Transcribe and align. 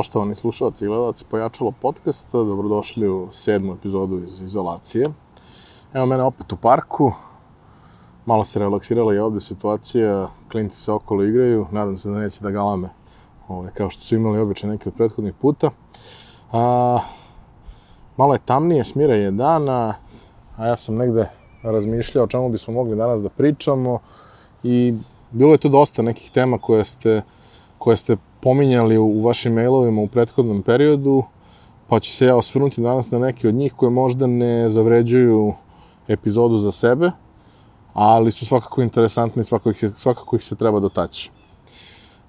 Poštovani 0.00 0.34
slušalci 0.34 0.84
i 0.84 0.88
gledalci 0.88 1.24
Pojačalo 1.24 1.72
podcasta, 1.80 2.38
dobrodošli 2.38 3.08
u 3.08 3.28
sedmu 3.30 3.72
epizodu 3.72 4.18
iz 4.18 4.40
izolacije. 4.42 5.06
Evo 5.94 6.06
mene 6.06 6.22
opet 6.22 6.52
u 6.52 6.56
parku, 6.56 7.12
malo 8.26 8.44
se 8.44 8.58
relaksirala 8.58 9.14
i 9.14 9.18
ovde 9.18 9.40
situacija, 9.40 10.28
klinci 10.50 10.76
se 10.76 10.92
okolo 10.92 11.24
igraju, 11.24 11.66
nadam 11.70 11.98
se 11.98 12.10
da 12.10 12.18
neće 12.18 12.40
da 12.40 12.50
galame, 12.50 12.88
ovaj, 13.48 13.70
kao 13.74 13.90
što 13.90 14.02
su 14.02 14.14
imali 14.14 14.38
običaj 14.38 14.70
neki 14.70 14.88
od 14.88 14.94
prethodnih 14.94 15.34
puta. 15.34 15.70
A, 16.52 16.98
malo 18.16 18.34
je 18.34 18.40
tamnije, 18.44 18.84
smira 18.84 19.14
je 19.14 19.30
dana, 19.30 19.94
a 20.56 20.66
ja 20.66 20.76
sam 20.76 20.96
negde 20.96 21.28
razmišljao 21.62 22.24
o 22.24 22.28
čemu 22.28 22.48
bismo 22.48 22.74
mogli 22.74 22.96
danas 22.96 23.20
da 23.20 23.28
pričamo 23.28 23.98
i 24.62 24.94
bilo 25.30 25.52
je 25.52 25.58
tu 25.58 25.68
dosta 25.68 26.02
nekih 26.02 26.30
tema 26.30 26.58
koje 26.58 26.84
ste, 26.84 27.22
koje 27.78 27.96
ste 27.96 28.16
pominjali 28.42 28.98
u, 28.98 29.22
vašim 29.22 29.54
mailovima 29.54 30.02
u 30.02 30.06
prethodnom 30.06 30.62
periodu, 30.62 31.22
pa 31.88 32.00
ću 32.00 32.10
se 32.12 32.26
ja 32.26 32.36
osvrnuti 32.36 32.80
danas 32.80 33.10
na 33.10 33.18
neke 33.18 33.48
od 33.48 33.54
njih 33.54 33.72
koje 33.72 33.90
možda 33.90 34.26
ne 34.26 34.68
zavređuju 34.68 35.54
epizodu 36.08 36.58
za 36.58 36.72
sebe, 36.72 37.10
ali 37.94 38.30
su 38.30 38.46
svakako 38.46 38.82
interesantni 38.82 39.40
i 39.40 39.44
svakako 39.44 39.70
ih, 39.70 39.78
se, 39.78 39.90
svakako 39.94 40.36
ih 40.36 40.44
se 40.44 40.56
treba 40.56 40.80
dotaći. 40.80 41.30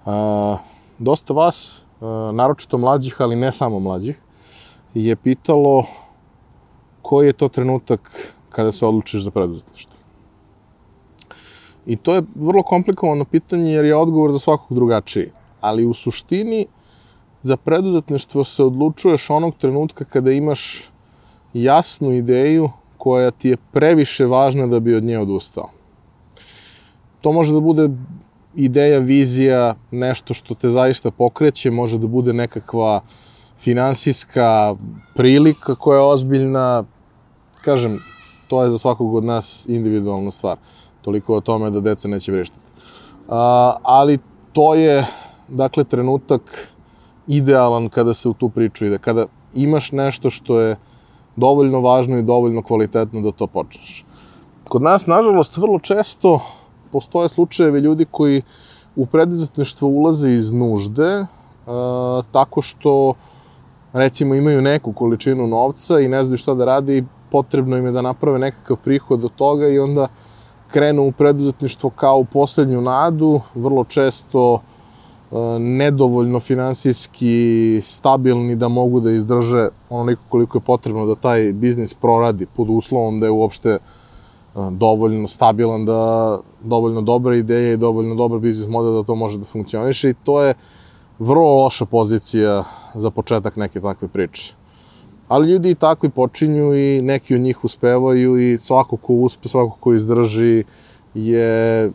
A, 0.05 0.57
dosta 0.99 1.33
vas, 1.33 1.85
a, 2.01 2.31
naročito 2.33 2.77
mlađih, 2.77 3.21
ali 3.21 3.35
ne 3.35 3.51
samo 3.51 3.79
mlađih, 3.79 4.19
je 4.93 5.15
pitalo 5.15 5.85
koji 7.01 7.27
je 7.27 7.33
to 7.33 7.47
trenutak 7.47 8.33
kada 8.49 8.71
se 8.71 8.85
odlučiš 8.85 9.23
za 9.23 9.31
preduzetništvo. 9.31 9.95
I 11.85 11.95
to 11.95 12.13
je 12.13 12.21
vrlo 12.35 12.63
komplikovano 12.63 13.25
pitanje 13.25 13.71
jer 13.71 13.85
je 13.85 13.95
odgovor 13.95 14.31
za 14.31 14.39
svakog 14.39 14.75
drugačiji. 14.75 15.31
Ali 15.61 15.85
u 15.85 15.93
suštini 15.93 16.65
za 17.41 17.57
preduzetništvo 17.57 18.43
se 18.43 18.63
odlučuješ 18.63 19.29
onog 19.29 19.55
trenutka 19.57 20.05
kada 20.05 20.31
imaš 20.31 20.89
jasnu 21.53 22.11
ideju 22.11 22.69
koja 22.97 23.31
ti 23.31 23.49
je 23.49 23.57
previše 23.71 24.25
važna 24.25 24.67
da 24.67 24.79
bi 24.79 24.95
od 24.95 25.03
nje 25.03 25.19
odustao. 25.19 25.69
To 27.21 27.31
može 27.31 27.53
da 27.53 27.59
bude 27.59 27.89
ideja, 28.55 28.99
vizija, 28.99 29.75
nešto 29.91 30.33
što 30.33 30.55
te 30.55 30.69
zaista 30.69 31.11
pokreće, 31.11 31.71
može 31.71 31.97
da 31.97 32.07
bude 32.07 32.33
nekakva 32.33 33.01
finansijska 33.59 34.75
prilika 35.15 35.75
koja 35.75 35.97
je 35.97 36.05
ozbiljna, 36.05 36.83
kažem, 37.61 37.99
to 38.47 38.63
je 38.63 38.69
za 38.69 38.77
svakog 38.77 39.13
od 39.13 39.23
nas 39.23 39.65
individualna 39.69 40.31
stvar. 40.31 40.57
Toliko 41.01 41.35
o 41.35 41.41
tome 41.41 41.69
da 41.71 41.79
deca 41.79 42.07
neće 42.07 42.31
vrištati. 42.31 42.61
A, 43.29 43.75
ali 43.83 44.17
to 44.53 44.75
je, 44.75 45.05
dakle, 45.47 45.83
trenutak 45.83 46.71
idealan 47.27 47.89
kada 47.89 48.13
se 48.13 48.29
u 48.29 48.33
tu 48.33 48.49
priču 48.49 48.85
ide. 48.85 48.97
Kada 48.97 49.25
imaš 49.53 49.91
nešto 49.91 50.29
što 50.29 50.59
je 50.59 50.77
dovoljno 51.35 51.81
važno 51.81 52.17
i 52.17 52.23
dovoljno 52.23 52.63
kvalitetno 52.63 53.21
da 53.21 53.31
to 53.31 53.47
počneš. 53.47 54.05
Kod 54.63 54.81
nas, 54.81 55.05
nažalost, 55.05 55.57
vrlo 55.57 55.79
često 55.79 56.39
postoje 56.91 57.29
slučajevi 57.29 57.79
ljudi 57.79 58.05
koji 58.11 58.41
u 58.95 59.05
preduzetništvo 59.05 59.87
ulaze 59.87 60.29
iz 60.29 60.51
nužde, 60.51 61.25
a, 61.67 62.21
tako 62.31 62.61
što 62.61 63.13
recimo 63.93 64.35
imaju 64.35 64.61
neku 64.61 64.93
količinu 64.93 65.47
novca 65.47 65.99
i 65.99 66.07
ne 66.07 66.23
znaju 66.23 66.37
šta 66.37 66.53
da 66.53 66.65
radi 66.65 66.97
i 66.97 67.03
potrebno 67.31 67.77
im 67.77 67.85
je 67.85 67.91
da 67.91 68.01
naprave 68.01 68.39
nekakav 68.39 68.77
prihod 68.83 69.25
od 69.25 69.31
toga 69.35 69.67
i 69.67 69.79
onda 69.79 70.07
krenu 70.67 71.03
u 71.07 71.11
preduzetništvo 71.11 71.89
kao 71.89 72.17
u 72.17 72.25
poslednju 72.25 72.81
nadu, 72.81 73.41
vrlo 73.55 73.83
često 73.83 74.55
e, 74.55 74.70
nedovoljno 75.59 76.39
finansijski 76.39 77.79
stabilni 77.81 78.55
da 78.55 78.67
mogu 78.67 78.99
da 78.99 79.11
izdrže 79.11 79.69
onoliko 79.89 80.21
koliko 80.29 80.57
je 80.57 80.61
potrebno 80.61 81.05
da 81.05 81.15
taj 81.15 81.53
biznis 81.53 81.93
proradi 81.93 82.45
pod 82.45 82.69
uslovom 82.69 83.19
da 83.19 83.25
je 83.25 83.31
uopšte 83.31 83.69
e, 83.69 83.79
dovoljno 84.71 85.27
stabilan, 85.27 85.85
da 85.85 86.39
dovoljno 86.63 87.01
dobra 87.01 87.35
ideja 87.35 87.73
i 87.73 87.77
dovoljno 87.77 88.15
dobar 88.15 88.39
biznis 88.39 88.67
model 88.67 88.93
da 88.93 89.03
to 89.03 89.15
može 89.15 89.37
da 89.37 89.45
funkcioniše 89.45 90.09
i 90.09 90.15
to 90.23 90.41
je 90.41 90.53
vrlo 91.19 91.63
loša 91.63 91.85
pozicija 91.85 92.63
za 92.93 93.09
početak 93.09 93.55
neke 93.55 93.81
takve 93.81 94.07
priče. 94.07 94.53
Ali 95.27 95.51
ljudi 95.51 95.71
i 95.71 95.75
takvi 95.75 96.09
počinju 96.09 96.75
i 96.75 97.01
neki 97.01 97.35
od 97.35 97.41
njih 97.41 97.63
uspevaju 97.63 98.39
i 98.39 98.57
svako 98.61 98.97
ko 98.97 99.13
uspe, 99.13 99.49
svako 99.49 99.77
ko 99.79 99.93
izdrži 99.93 100.63
je 101.13 101.91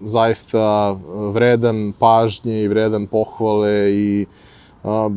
zaista 0.00 0.96
vredan 1.32 1.92
pažnje 1.98 2.62
i 2.62 2.68
vredan 2.68 3.06
pohvale 3.06 3.92
i 3.92 4.26
a, 4.84 5.10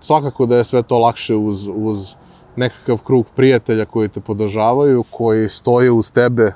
svakako 0.00 0.46
da 0.46 0.56
je 0.56 0.64
sve 0.64 0.82
to 0.82 0.98
lakše 0.98 1.34
uz, 1.34 1.68
uz 1.74 2.14
nekakav 2.56 2.98
krug 2.98 3.26
prijatelja 3.36 3.84
koji 3.84 4.08
te 4.08 4.20
podržavaju, 4.20 5.04
koji 5.10 5.48
stoje 5.48 5.90
uz 5.90 6.10
tebe 6.10 6.52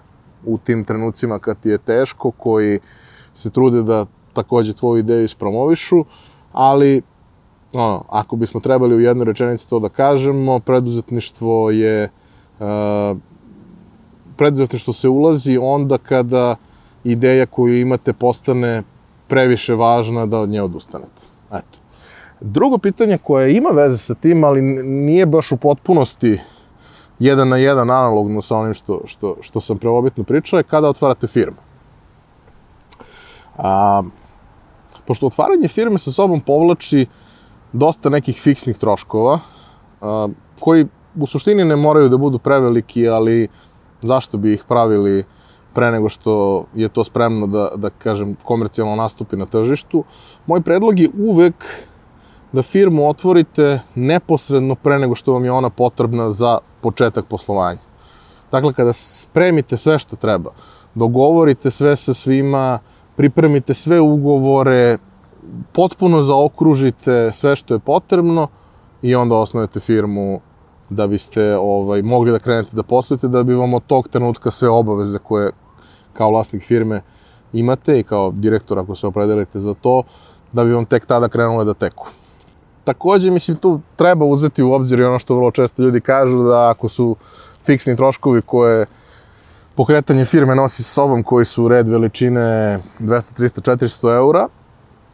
u 0.46 0.58
tim 0.58 0.84
trenucima 0.84 1.38
kad 1.38 1.60
ti 1.60 1.68
je 1.68 1.78
teško, 1.78 2.30
koji 2.30 2.78
se 3.32 3.50
trude 3.50 3.82
da 3.82 4.06
takođe 4.32 4.72
tvoju 4.72 4.98
ideju 4.98 5.24
ispromovišu, 5.24 6.04
ali 6.52 7.02
ono, 7.74 8.04
ako 8.08 8.36
bismo 8.36 8.60
trebali 8.60 8.94
u 8.94 9.00
jednoj 9.00 9.24
rečenici 9.24 9.68
to 9.68 9.80
da 9.80 9.88
kažemo, 9.88 10.58
preduzetništvo 10.58 11.70
je 11.70 12.10
uh, 12.58 12.66
preduzetništvo 14.36 14.92
se 14.92 15.08
ulazi 15.08 15.58
onda 15.62 15.98
kada 15.98 16.56
ideja 17.04 17.46
koju 17.46 17.80
imate 17.80 18.12
postane 18.12 18.82
previše 19.28 19.74
važna 19.74 20.26
da 20.26 20.38
od 20.38 20.48
nje 20.48 20.62
odustanete. 20.62 21.22
Eto. 21.52 21.78
Drugo 22.40 22.78
pitanje 22.78 23.18
koje 23.18 23.56
ima 23.56 23.70
veze 23.70 23.98
sa 23.98 24.14
tim, 24.14 24.44
ali 24.44 24.62
nije 24.82 25.26
baš 25.26 25.52
u 25.52 25.56
potpunosti 25.56 26.38
jedan 27.18 27.48
na 27.48 27.56
jedan 27.56 27.90
analogno 27.90 28.40
sa 28.40 28.56
onim 28.56 28.74
što, 28.74 29.00
što, 29.06 29.36
što 29.40 29.60
sam 29.60 29.78
preobitno 29.78 30.24
pričao, 30.24 30.58
je 30.58 30.62
kada 30.62 30.88
otvarate 30.88 31.26
firmu. 31.26 31.56
A, 33.56 34.02
pošto 35.06 35.26
otvaranje 35.26 35.68
firme 35.68 35.98
sa 35.98 36.12
sobom 36.12 36.40
povlači 36.40 37.06
dosta 37.72 38.10
nekih 38.10 38.40
fiksnih 38.40 38.78
troškova, 38.78 39.38
a, 40.00 40.28
koji 40.60 40.86
u 41.16 41.26
suštini 41.26 41.64
ne 41.64 41.76
moraju 41.76 42.08
da 42.08 42.16
budu 42.16 42.38
preveliki, 42.38 43.08
ali 43.08 43.48
zašto 44.02 44.38
bi 44.38 44.54
ih 44.54 44.64
pravili 44.68 45.24
pre 45.74 45.90
nego 45.90 46.08
što 46.08 46.64
je 46.74 46.88
to 46.88 47.04
spremno 47.04 47.46
da, 47.46 47.70
da 47.76 47.90
kažem, 47.90 48.36
komercijalno 48.44 48.96
nastupi 48.96 49.36
na 49.36 49.46
tržištu. 49.46 50.04
Moj 50.46 50.60
predlog 50.60 51.00
je 51.00 51.10
uvek 51.18 51.54
da 52.52 52.62
firmu 52.62 53.08
otvorite 53.08 53.80
neposredno 53.94 54.74
pre 54.74 54.98
nego 54.98 55.14
što 55.14 55.32
vam 55.32 55.44
je 55.44 55.52
ona 55.52 55.70
potrebna 55.70 56.30
za 56.30 56.58
početak 56.80 57.24
poslovanja. 57.26 57.80
Dakle, 58.52 58.72
kada 58.72 58.92
spremite 58.92 59.76
sve 59.76 59.98
što 59.98 60.16
treba, 60.16 60.50
dogovorite 60.94 61.70
sve 61.70 61.96
sa 61.96 62.14
svima, 62.14 62.78
pripremite 63.16 63.74
sve 63.74 64.00
ugovore, 64.00 64.98
potpuno 65.72 66.22
zaokružite 66.22 67.32
sve 67.32 67.56
što 67.56 67.74
je 67.74 67.78
potrebno 67.80 68.48
i 69.02 69.14
onda 69.14 69.36
osnovete 69.36 69.80
firmu 69.80 70.40
da 70.90 71.06
biste 71.06 71.56
ovaj, 71.56 72.02
mogli 72.02 72.32
da 72.32 72.38
krenete 72.38 72.76
da 72.76 72.82
poslujete, 72.82 73.28
da 73.28 73.42
bi 73.42 73.54
vam 73.54 73.74
od 73.74 73.82
tog 73.86 74.08
trenutka 74.08 74.50
sve 74.50 74.68
obaveze 74.68 75.18
koje 75.18 75.52
kao 76.12 76.30
vlasnik 76.30 76.62
firme 76.62 77.02
imate 77.52 77.98
i 77.98 78.02
kao 78.02 78.30
direktor 78.30 78.78
ako 78.78 78.94
se 78.94 79.06
opredelite 79.06 79.58
za 79.58 79.74
to, 79.74 80.02
da 80.52 80.64
bi 80.64 80.72
vam 80.72 80.84
tek 80.84 81.06
tada 81.06 81.28
krenule 81.28 81.64
da 81.64 81.74
teku. 81.74 82.06
Takođe, 82.84 83.30
mislim, 83.30 83.56
tu 83.56 83.80
treba 83.96 84.24
uzeti 84.24 84.62
u 84.62 84.72
obzir 84.72 85.00
i 85.00 85.04
ono 85.04 85.18
što 85.18 85.34
vrlo 85.34 85.50
često 85.50 85.82
ljudi 85.82 86.00
kažu, 86.00 86.42
da 86.42 86.70
ako 86.70 86.88
su 86.88 87.16
fiksni 87.64 87.96
troškovi 87.96 88.42
koje 88.42 88.86
pokretanje 89.74 90.24
firme 90.24 90.54
nosi 90.54 90.82
sa 90.82 90.90
sobom, 90.90 91.22
koji 91.22 91.44
su 91.44 91.68
red 91.68 91.88
veličine 91.88 92.78
200, 92.98 93.42
300, 93.42 93.76
400 93.76 94.16
eura, 94.16 94.48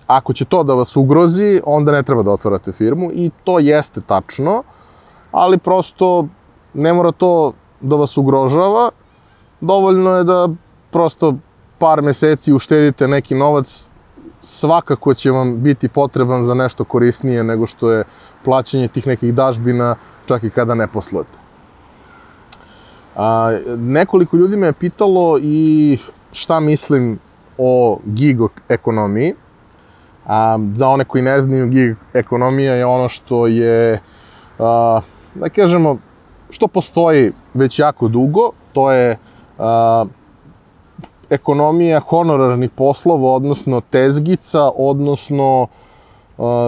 Ako 0.07 0.33
će 0.33 0.45
to 0.45 0.63
da 0.63 0.75
vas 0.75 0.97
ugrozi, 0.97 1.61
onda 1.65 1.93
ne 1.93 2.03
treba 2.03 2.23
da 2.23 2.31
otvarate 2.31 2.73
firmu 2.73 3.11
i 3.13 3.31
to 3.45 3.59
jeste 3.59 4.01
tačno, 4.01 4.63
ali 5.33 5.59
prosto 5.59 6.27
ne 6.75 6.93
mora 6.93 7.13
to 7.13 7.53
da 7.81 7.97
vas 7.97 8.17
ugrožava, 8.17 8.91
dovoljno 9.61 10.11
je 10.17 10.25
da 10.25 10.49
prosto 10.97 11.35
par 11.79 12.03
meseci 12.03 12.53
uštedite 12.53 13.09
neki 13.09 13.35
novac, 13.35 13.89
svakako 14.43 15.15
će 15.15 15.31
vam 15.31 15.63
biti 15.63 15.89
potreban 15.89 16.43
za 16.43 16.55
nešto 16.55 16.85
korisnije 16.85 17.45
nego 17.45 17.67
što 17.67 17.91
je 17.91 18.05
plaćanje 18.45 18.89
tih 18.89 19.07
nekih 19.07 19.35
dažbina 19.35 19.97
čak 20.27 20.45
i 20.45 20.51
kada 20.51 20.75
ne 20.75 20.87
poslujete. 20.87 21.39
A, 23.17 23.59
nekoliko 23.77 24.37
ljudi 24.37 24.57
me 24.57 24.67
je 24.67 24.73
pitalo 24.73 25.39
i 25.43 25.99
šta 26.33 26.61
mislim 26.61 27.19
o 27.59 27.99
gig 28.05 28.41
ekonomiji. 28.69 29.35
A, 30.27 30.59
za 30.75 30.89
one 30.89 31.05
koji 31.05 31.23
ne 31.23 31.41
znaju, 31.41 31.69
gig 31.69 31.97
ekonomija 32.15 32.75
je 32.75 32.87
ono 32.87 33.09
što 33.09 33.47
je, 33.47 34.01
a, 34.59 35.01
da 35.35 35.49
kažemo, 35.49 35.99
što 36.51 36.69
postoji 36.69 37.33
već 37.55 37.79
jako 37.79 38.09
dugo, 38.09 38.51
to 38.73 38.93
je 38.93 39.19
a, 39.59 40.05
ekonomija 41.31 42.01
honorarnih 42.01 42.71
poslova, 42.71 43.33
odnosno 43.33 43.81
tezgica, 43.91 44.71
odnosno 44.77 45.67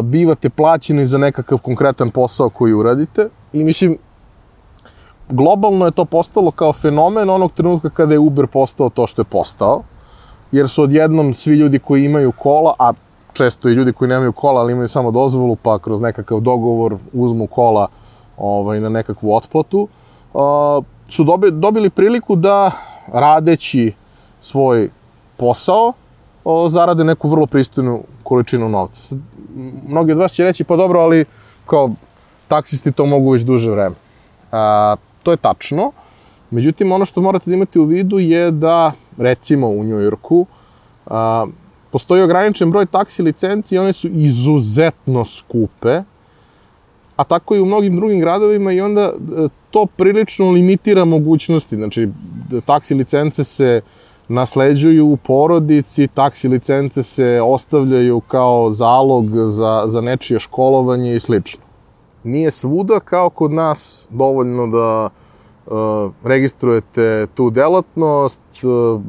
bivate 0.02 0.50
plaćeni 0.50 1.06
za 1.06 1.18
nekakav 1.18 1.58
konkretan 1.58 2.10
posao 2.10 2.50
koji 2.50 2.72
uradite. 2.72 3.28
I 3.52 3.64
mislim, 3.64 3.98
globalno 5.28 5.84
je 5.84 5.90
to 5.90 6.04
postalo 6.04 6.50
kao 6.50 6.72
fenomen 6.72 7.30
onog 7.30 7.52
trenutka 7.52 7.90
kada 7.90 8.12
je 8.12 8.18
Uber 8.18 8.46
postao 8.46 8.90
to 8.90 9.06
što 9.06 9.20
je 9.20 9.26
postao, 9.26 9.82
jer 10.52 10.68
su 10.68 10.82
odjednom 10.82 11.34
svi 11.34 11.54
ljudi 11.54 11.78
koji 11.78 12.04
imaju 12.04 12.32
kola, 12.32 12.74
a 12.78 12.92
često 13.32 13.68
i 13.68 13.72
ljudi 13.72 13.92
koji 13.92 14.08
nemaju 14.08 14.32
kola, 14.32 14.60
ali 14.60 14.72
imaju 14.72 14.88
samo 14.88 15.10
dozvolu, 15.10 15.56
pa 15.56 15.78
kroz 15.78 16.00
nekakav 16.00 16.40
dogovor 16.40 16.96
uzmu 17.12 17.46
kola 17.46 17.88
ovaj, 18.36 18.80
na 18.80 18.88
nekakvu 18.88 19.36
otplatu, 19.36 19.88
uh, 20.34 20.40
su 21.08 21.24
dobi, 21.24 21.50
dobili 21.50 21.90
priliku 21.90 22.36
da 22.36 22.70
radeći 23.06 23.92
svoj 24.40 24.90
posao, 25.36 25.92
o, 26.44 26.68
zarade 26.68 27.04
neku 27.04 27.28
vrlo 27.28 27.46
pristojnu 27.46 28.02
količinu 28.22 28.68
novca. 28.68 29.02
Sad, 29.02 29.18
mnogi 29.88 30.12
od 30.12 30.18
vas 30.18 30.32
će 30.32 30.44
reći, 30.44 30.64
pa 30.64 30.76
dobro, 30.76 31.00
ali 31.00 31.24
kao 31.66 31.90
taksisti 32.48 32.92
to 32.92 33.06
mogu 33.06 33.30
već 33.30 33.42
duže 33.42 33.70
vreme. 33.70 33.96
A, 34.52 34.96
to 35.22 35.30
je 35.30 35.36
tačno. 35.36 35.92
Međutim, 36.50 36.92
ono 36.92 37.04
što 37.04 37.20
morate 37.20 37.50
da 37.50 37.56
imate 37.56 37.80
u 37.80 37.84
vidu 37.84 38.18
je 38.18 38.50
da, 38.50 38.92
recimo 39.16 39.68
u 39.68 39.84
Njujorku, 39.84 40.46
a, 41.06 41.46
postoji 41.92 42.22
ograničen 42.22 42.70
broj 42.70 42.86
taksi 42.86 43.22
licenci 43.22 43.74
i 43.74 43.78
one 43.78 43.92
su 43.92 44.08
izuzetno 44.08 45.24
skupe, 45.24 46.02
a 47.16 47.24
tako 47.24 47.56
i 47.56 47.60
u 47.60 47.66
mnogim 47.66 47.96
drugim 47.96 48.20
gradovima 48.20 48.72
i 48.72 48.80
onda 48.80 49.00
e, 49.02 49.48
to 49.70 49.86
prilično 49.86 50.50
limitira 50.50 51.04
mogućnosti. 51.04 51.76
Znači, 51.76 52.08
taksi 52.66 52.94
licence 52.94 53.44
se 53.44 53.80
nasleđuju 54.28 55.06
u 55.06 55.16
porodici, 55.16 56.06
taksi 56.06 56.48
licence 56.48 57.02
se 57.02 57.40
ostavljaju 57.44 58.20
kao 58.20 58.70
zalog 58.70 59.26
za, 59.46 59.82
za 59.86 60.00
nečije 60.00 60.38
školovanje 60.40 61.14
i 61.14 61.20
slično. 61.20 61.60
Nije 62.24 62.50
svuda 62.50 63.00
kao 63.00 63.30
kod 63.30 63.52
nas 63.52 64.08
dovoljno 64.10 64.66
da 64.66 65.08
uh, 65.66 66.12
registrujete 66.24 67.26
tu 67.34 67.50
delatnost, 67.50 68.42
uh, 68.64 69.00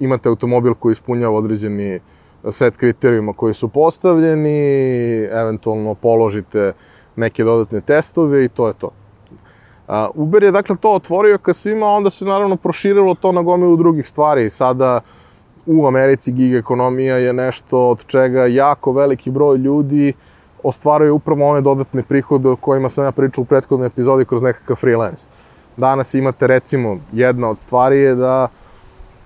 imate 0.00 0.28
automobil 0.28 0.74
koji 0.74 0.92
ispunjava 0.92 1.36
određeni 1.36 2.00
set 2.50 2.76
kriterijuma 2.76 3.32
koji 3.32 3.54
su 3.54 3.68
postavljeni, 3.68 4.58
eventualno 5.32 5.94
položite 5.94 6.72
neke 7.16 7.44
dodatne 7.44 7.80
testove 7.80 8.44
i 8.44 8.48
to 8.48 8.68
je 8.68 8.74
to. 8.74 8.90
Uh, 9.88 9.94
Uber 10.14 10.42
je 10.42 10.50
dakle 10.50 10.76
to 10.76 10.92
otvorio 10.92 11.38
ka 11.38 11.52
svima, 11.52 11.86
onda 11.86 12.10
se 12.10 12.24
naravno 12.24 12.56
proširilo 12.56 13.14
to 13.14 13.32
na 13.32 13.42
gomilu 13.42 13.76
drugih 13.76 14.08
stvari. 14.08 14.50
Sada 14.50 15.00
u 15.66 15.86
Americi 15.86 16.32
gig 16.32 16.54
ekonomija 16.54 17.16
je 17.16 17.32
nešto 17.32 17.88
od 17.88 18.06
čega 18.06 18.46
jako 18.46 18.92
veliki 18.92 19.30
broj 19.30 19.56
ljudi 19.56 20.12
ostvaruje 20.62 21.12
upravo 21.12 21.48
one 21.48 21.60
dodatne 21.60 22.02
prihode 22.02 22.48
o 22.48 22.56
kojima 22.56 22.88
sam 22.88 23.04
ja 23.04 23.12
pričao 23.12 23.42
u 23.42 23.44
prethodnoj 23.44 23.86
epizodi 23.86 24.24
kroz 24.24 24.42
nekakav 24.42 24.76
freelance. 24.76 25.28
Danas 25.76 26.14
imate 26.14 26.46
recimo 26.46 26.96
jedna 27.12 27.50
od 27.50 27.58
stvari 27.58 27.98
je 27.98 28.14
da 28.14 28.48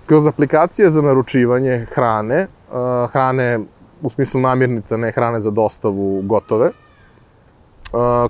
kroz 0.05 0.27
aplikacije 0.27 0.89
za 0.89 1.01
naručivanje 1.01 1.85
hrane, 1.91 2.47
uh, 2.71 3.11
hrane 3.11 3.59
u 4.01 4.09
smislu 4.09 4.41
namirnica, 4.41 4.97
ne 4.97 5.11
hrane 5.11 5.41
za 5.41 5.51
dostavu 5.51 6.21
gotove, 6.21 6.71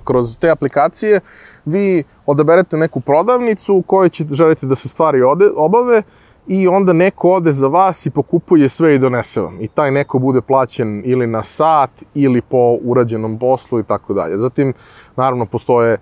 kroz 0.04 0.38
te 0.38 0.50
aplikacije 0.50 1.20
vi 1.64 2.04
odaberete 2.26 2.76
neku 2.76 3.00
prodavnicu 3.00 3.74
u 3.74 3.82
kojoj 3.82 4.08
će, 4.08 4.24
želite 4.30 4.66
da 4.66 4.74
se 4.74 4.88
stvari 4.88 5.22
ode, 5.22 5.44
obave 5.56 6.02
i 6.46 6.68
onda 6.68 6.92
neko 6.92 7.30
ode 7.30 7.52
za 7.52 7.68
vas 7.68 8.06
i 8.06 8.10
pokupuje 8.10 8.68
sve 8.68 8.94
i 8.94 8.98
donese 8.98 9.40
vam. 9.40 9.60
I 9.60 9.68
taj 9.68 9.90
neko 9.90 10.18
bude 10.18 10.40
plaćen 10.40 11.02
ili 11.04 11.26
na 11.26 11.42
sat 11.42 11.90
ili 12.14 12.40
po 12.40 12.78
urađenom 12.84 13.38
poslu 13.38 13.80
i 13.80 13.84
tako 13.84 14.14
dalje. 14.14 14.38
Zatim, 14.38 14.74
naravno, 15.16 15.46
postoje 15.46 15.98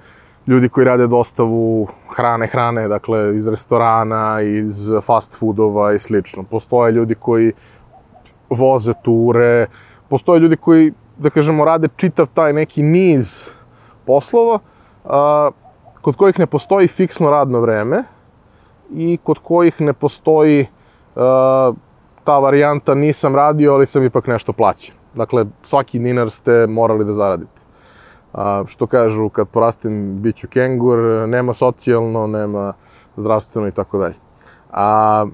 ljudi 0.46 0.68
koji 0.68 0.84
rade 0.84 1.06
dostavu 1.06 1.88
hrane, 2.16 2.46
hrane, 2.46 2.88
dakle, 2.88 3.36
iz 3.36 3.48
restorana, 3.48 4.40
iz 4.40 4.90
fast 5.02 5.38
foodova 5.38 5.92
i 5.92 5.98
slično. 5.98 6.42
Postoje 6.42 6.92
ljudi 6.92 7.14
koji 7.14 7.52
voze 8.50 8.92
ture, 9.02 9.66
postoje 10.08 10.40
ljudi 10.40 10.56
koji 10.56 10.92
da 11.18 11.30
kažemo, 11.30 11.64
rade 11.64 11.88
čitav 11.96 12.26
taj 12.34 12.52
neki 12.52 12.82
niz 12.82 13.50
poslova, 14.06 14.58
a, 15.04 15.50
kod 16.00 16.16
kojih 16.16 16.38
ne 16.38 16.46
postoji 16.46 16.88
fiksno 16.88 17.30
radno 17.30 17.60
vreme 17.60 18.02
i 18.90 19.18
kod 19.22 19.38
kojih 19.38 19.80
ne 19.80 19.92
postoji 19.92 20.66
a, 21.16 21.72
ta 22.24 22.38
varijanta 22.38 22.94
nisam 22.94 23.36
radio, 23.36 23.74
ali 23.74 23.86
sam 23.86 24.04
ipak 24.04 24.26
nešto 24.26 24.52
plaćen. 24.52 24.94
Dakle, 25.14 25.46
svaki 25.62 25.98
dinar 25.98 26.30
ste 26.30 26.66
morali 26.66 27.04
da 27.04 27.12
zaradite. 27.12 27.60
A, 28.32 28.64
što 28.66 28.86
kažu, 28.86 29.28
kad 29.28 29.48
porastim, 29.48 30.22
bit 30.22 30.36
ću 30.36 30.48
kengur, 30.48 30.98
nema 31.28 31.52
socijalno, 31.52 32.26
nema 32.26 32.72
zdravstveno 33.16 33.68
i 33.68 33.72
tako 33.72 33.98
dalje. 33.98 34.14
A, 34.72 35.26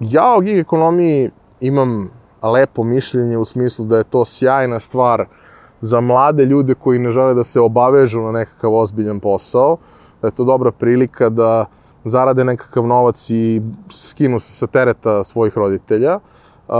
ja 0.00 0.34
o 0.36 0.40
gig 0.40 0.58
ekonomiji 0.58 1.30
imam 1.60 2.10
lepo 2.50 2.84
mišljenje 2.84 3.38
u 3.38 3.44
smislu 3.44 3.84
da 3.84 3.98
je 3.98 4.04
to 4.04 4.24
sjajna 4.24 4.80
stvar 4.80 5.26
za 5.80 6.00
mlade 6.00 6.44
ljude 6.44 6.74
koji 6.74 6.98
ne 6.98 7.10
žele 7.10 7.34
da 7.34 7.42
se 7.42 7.60
obavežu 7.60 8.20
na 8.20 8.32
nekakav 8.32 8.74
ozbiljan 8.74 9.20
posao, 9.20 9.76
da 10.22 10.28
je 10.28 10.32
to 10.32 10.44
dobra 10.44 10.72
prilika 10.72 11.28
da 11.28 11.64
zarade 12.04 12.44
nekakav 12.44 12.86
novac 12.86 13.30
i 13.30 13.62
skinu 13.90 14.38
se 14.38 14.52
sa 14.52 14.66
tereta 14.66 15.24
svojih 15.24 15.58
roditelja. 15.58 16.18
Uh, 16.68 16.74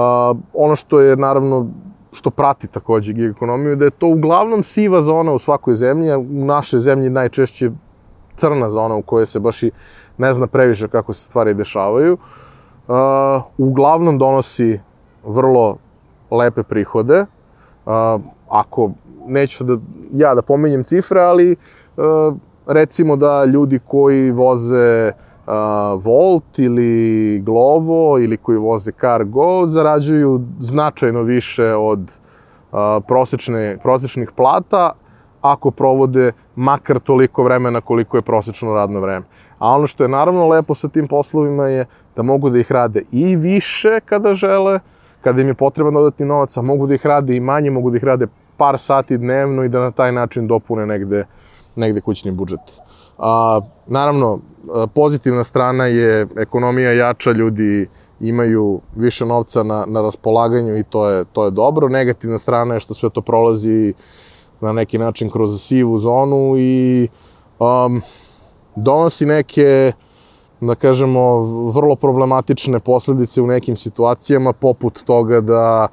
ono 0.54 0.76
što 0.76 1.00
je 1.00 1.16
naravno 1.16 1.66
što 2.12 2.30
prati 2.30 2.66
takođe 2.66 3.12
gig 3.12 3.30
ekonomiju, 3.30 3.76
da 3.76 3.84
je 3.84 3.90
to 3.90 4.06
uglavnom 4.06 4.62
siva 4.62 5.02
zona 5.02 5.32
u 5.32 5.38
svakoj 5.38 5.74
zemlji, 5.74 6.10
a 6.10 6.18
u 6.18 6.44
našoj 6.44 6.80
zemlji 6.80 7.10
najčešće 7.10 7.70
crna 8.36 8.68
zona 8.68 8.94
u 8.94 9.02
kojoj 9.02 9.26
se 9.26 9.40
baš 9.40 9.62
i 9.62 9.70
ne 10.18 10.32
zna 10.32 10.46
previše 10.46 10.88
kako 10.88 11.12
se 11.12 11.22
stvari 11.22 11.54
dešavaju. 11.54 12.18
Uh, 12.88 12.94
uglavnom 13.58 14.18
donosi 14.18 14.80
vrlo 15.24 15.76
lepe 16.30 16.62
prihode. 16.62 17.26
Ako 18.48 18.90
neću 19.26 19.64
da 19.64 19.76
ja 20.12 20.34
da 20.34 20.42
pomenjem 20.42 20.84
cifre, 20.84 21.20
ali 21.20 21.56
uh, 21.96 22.36
recimo 22.66 23.16
da 23.16 23.44
ljudi 23.44 23.78
koji 23.86 24.30
voze 24.30 25.12
Volt 26.02 26.58
ili 26.58 27.40
Glovo 27.40 28.18
ili 28.18 28.36
koji 28.36 28.58
voze 28.58 28.92
Cargo 29.00 29.66
zarađuju 29.66 30.40
značajno 30.60 31.22
više 31.22 31.74
od 31.74 32.12
prosečne, 33.06 33.78
prosečnih 33.82 34.30
plata 34.36 34.90
ako 35.40 35.70
provode 35.70 36.32
makar 36.56 37.00
toliko 37.00 37.42
vremena 37.42 37.80
koliko 37.80 38.16
je 38.16 38.22
prosečno 38.22 38.74
radno 38.74 39.00
vreme. 39.00 39.26
A 39.58 39.68
ono 39.68 39.86
što 39.86 40.04
je 40.04 40.08
naravno 40.08 40.48
lepo 40.48 40.74
sa 40.74 40.88
tim 40.88 41.08
poslovima 41.08 41.66
je 41.66 41.86
da 42.16 42.22
mogu 42.22 42.50
da 42.50 42.58
ih 42.58 42.72
rade 42.72 43.02
i 43.12 43.36
više 43.36 44.00
kada 44.04 44.34
žele, 44.34 44.80
kada 45.22 45.42
im 45.42 45.48
je 45.48 45.54
potreban 45.54 45.94
dodatni 45.94 46.26
novac, 46.26 46.56
a 46.56 46.62
mogu 46.62 46.86
da 46.86 46.94
ih 46.94 47.06
rade 47.06 47.36
i 47.36 47.40
manje, 47.40 47.70
mogu 47.70 47.90
da 47.90 47.96
ih 47.96 48.04
rade 48.04 48.26
par 48.56 48.78
sati 48.78 49.18
dnevno 49.18 49.64
i 49.64 49.68
da 49.68 49.80
na 49.80 49.90
taj 49.90 50.12
način 50.12 50.46
dopune 50.46 50.86
negde, 50.86 51.26
negde 51.76 52.00
kućni 52.00 52.30
budžet. 52.30 52.60
A, 53.18 53.60
naravno, 53.86 54.40
pozitivna 54.94 55.44
strana 55.44 55.86
je 55.86 56.26
ekonomija 56.36 56.92
jača, 56.92 57.32
ljudi 57.32 57.86
imaju 58.20 58.80
više 58.96 59.26
novca 59.26 59.62
na, 59.62 59.84
na 59.88 60.02
raspolaganju 60.02 60.78
i 60.78 60.82
to 60.82 61.08
je, 61.08 61.24
to 61.24 61.44
je 61.44 61.50
dobro. 61.50 61.88
Negativna 61.88 62.38
strana 62.38 62.74
je 62.74 62.80
što 62.80 62.94
sve 62.94 63.10
to 63.10 63.20
prolazi 63.20 63.94
na 64.60 64.72
neki 64.72 64.98
način 64.98 65.30
kroz 65.30 65.62
sivu 65.62 65.98
zonu 65.98 66.54
i 66.58 67.08
um, 67.58 68.02
donosi 68.76 69.26
neke 69.26 69.92
da 70.66 70.74
kažemo, 70.74 71.40
vrlo 71.74 71.96
problematične 71.96 72.80
posledice 72.80 73.42
u 73.42 73.46
nekim 73.46 73.76
situacijama, 73.76 74.52
poput 74.52 75.02
toga 75.04 75.40
da 75.40 75.88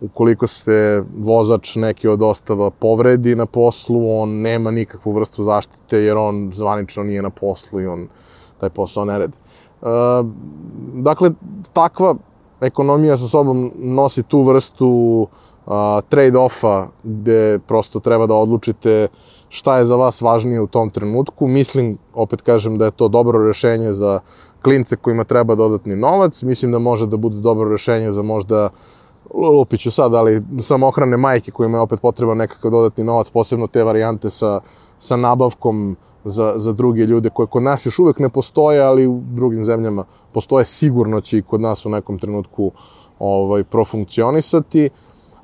ukoliko 0.00 0.46
se 0.46 1.04
vozač 1.18 1.76
neki 1.76 2.08
od 2.08 2.22
ostava 2.22 2.70
povredi 2.70 3.34
na 3.34 3.46
poslu, 3.46 4.20
on 4.20 4.40
nema 4.40 4.70
nikakvu 4.70 5.12
vrstu 5.12 5.44
zaštite 5.44 5.98
jer 5.98 6.16
on 6.16 6.50
zvanično 6.54 7.02
nije 7.02 7.22
na 7.22 7.30
poslu 7.30 7.80
i 7.80 7.86
on 7.86 8.08
taj 8.58 8.70
posao 8.70 9.04
ne 9.04 9.18
radi. 9.18 9.36
E, 9.82 9.86
dakle, 10.94 11.30
takva 11.72 12.14
ekonomija 12.60 13.16
sa 13.16 13.28
sobom 13.28 13.70
nosi 13.76 14.22
tu 14.22 14.42
vrstu 14.42 15.26
trade-offa 16.08 16.86
gde 17.02 17.58
prosto 17.66 18.00
treba 18.00 18.26
da 18.26 18.34
odlučite 18.34 19.08
šta 19.48 19.78
je 19.78 19.84
za 19.84 19.96
vas 19.96 20.20
važnije 20.20 20.60
u 20.60 20.66
tom 20.66 20.90
trenutku. 20.90 21.46
Mislim, 21.46 21.98
opet 22.14 22.42
kažem 22.42 22.78
da 22.78 22.84
je 22.84 22.90
to 22.90 23.08
dobro 23.08 23.46
rešenje 23.46 23.92
za 23.92 24.20
klince 24.62 24.96
kojima 24.96 25.24
treba 25.24 25.54
dodatni 25.54 25.96
novac. 25.96 26.42
Mislim 26.42 26.72
da 26.72 26.78
može 26.78 27.06
da 27.06 27.16
bude 27.16 27.40
dobro 27.40 27.70
rešenje 27.70 28.10
za 28.10 28.22
možda 28.22 28.68
lupiću 29.34 29.90
sad, 29.90 30.14
ali 30.14 30.42
samohrane 30.58 31.16
majke 31.16 31.50
kojima 31.50 31.78
je 31.78 31.82
opet 31.82 32.00
potreban 32.00 32.36
nekakav 32.36 32.70
dodatni 32.70 33.04
novac, 33.04 33.30
posebno 33.30 33.66
te 33.66 33.84
varijante 33.84 34.30
sa, 34.30 34.60
sa 34.98 35.16
nabavkom 35.16 35.96
za, 36.24 36.52
za 36.56 36.72
druge 36.72 37.06
ljude 37.06 37.30
koje 37.30 37.46
kod 37.46 37.62
nas 37.62 37.86
još 37.86 37.98
uvek 37.98 38.18
ne 38.18 38.28
postoje, 38.28 38.80
ali 38.80 39.06
u 39.06 39.20
drugim 39.24 39.64
zemljama 39.64 40.04
postoje 40.32 40.64
sigurno 40.64 41.20
će 41.20 41.38
i 41.38 41.42
kod 41.42 41.60
nas 41.60 41.86
u 41.86 41.88
nekom 41.88 42.18
trenutku 42.18 42.72
ovaj, 43.18 43.64
profunkcionisati. 43.64 44.90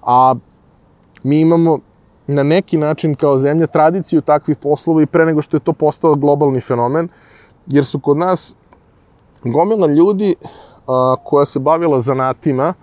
A 0.07 0.35
mi 1.23 1.41
imamo 1.41 1.79
na 2.27 2.43
neki 2.43 2.79
način 2.79 3.15
kao 3.15 3.37
zemlja 3.37 3.67
tradiciju 3.67 4.21
takvih 4.21 4.57
poslova 4.57 5.03
i 5.03 5.07
pre 5.07 5.27
nego 5.27 5.43
što 5.43 5.57
je 5.57 5.61
to 5.61 5.73
postao 5.73 6.15
globalni 6.15 6.61
fenomen, 6.61 7.09
jer 7.67 7.85
su 7.85 8.01
kod 8.01 8.17
nas 8.17 8.57
gomila 9.45 9.87
ljudi 9.87 10.35
a, 10.87 11.15
koja 11.25 11.47
se 11.47 11.59
bavila 11.59 12.01
zanatima 12.01 12.75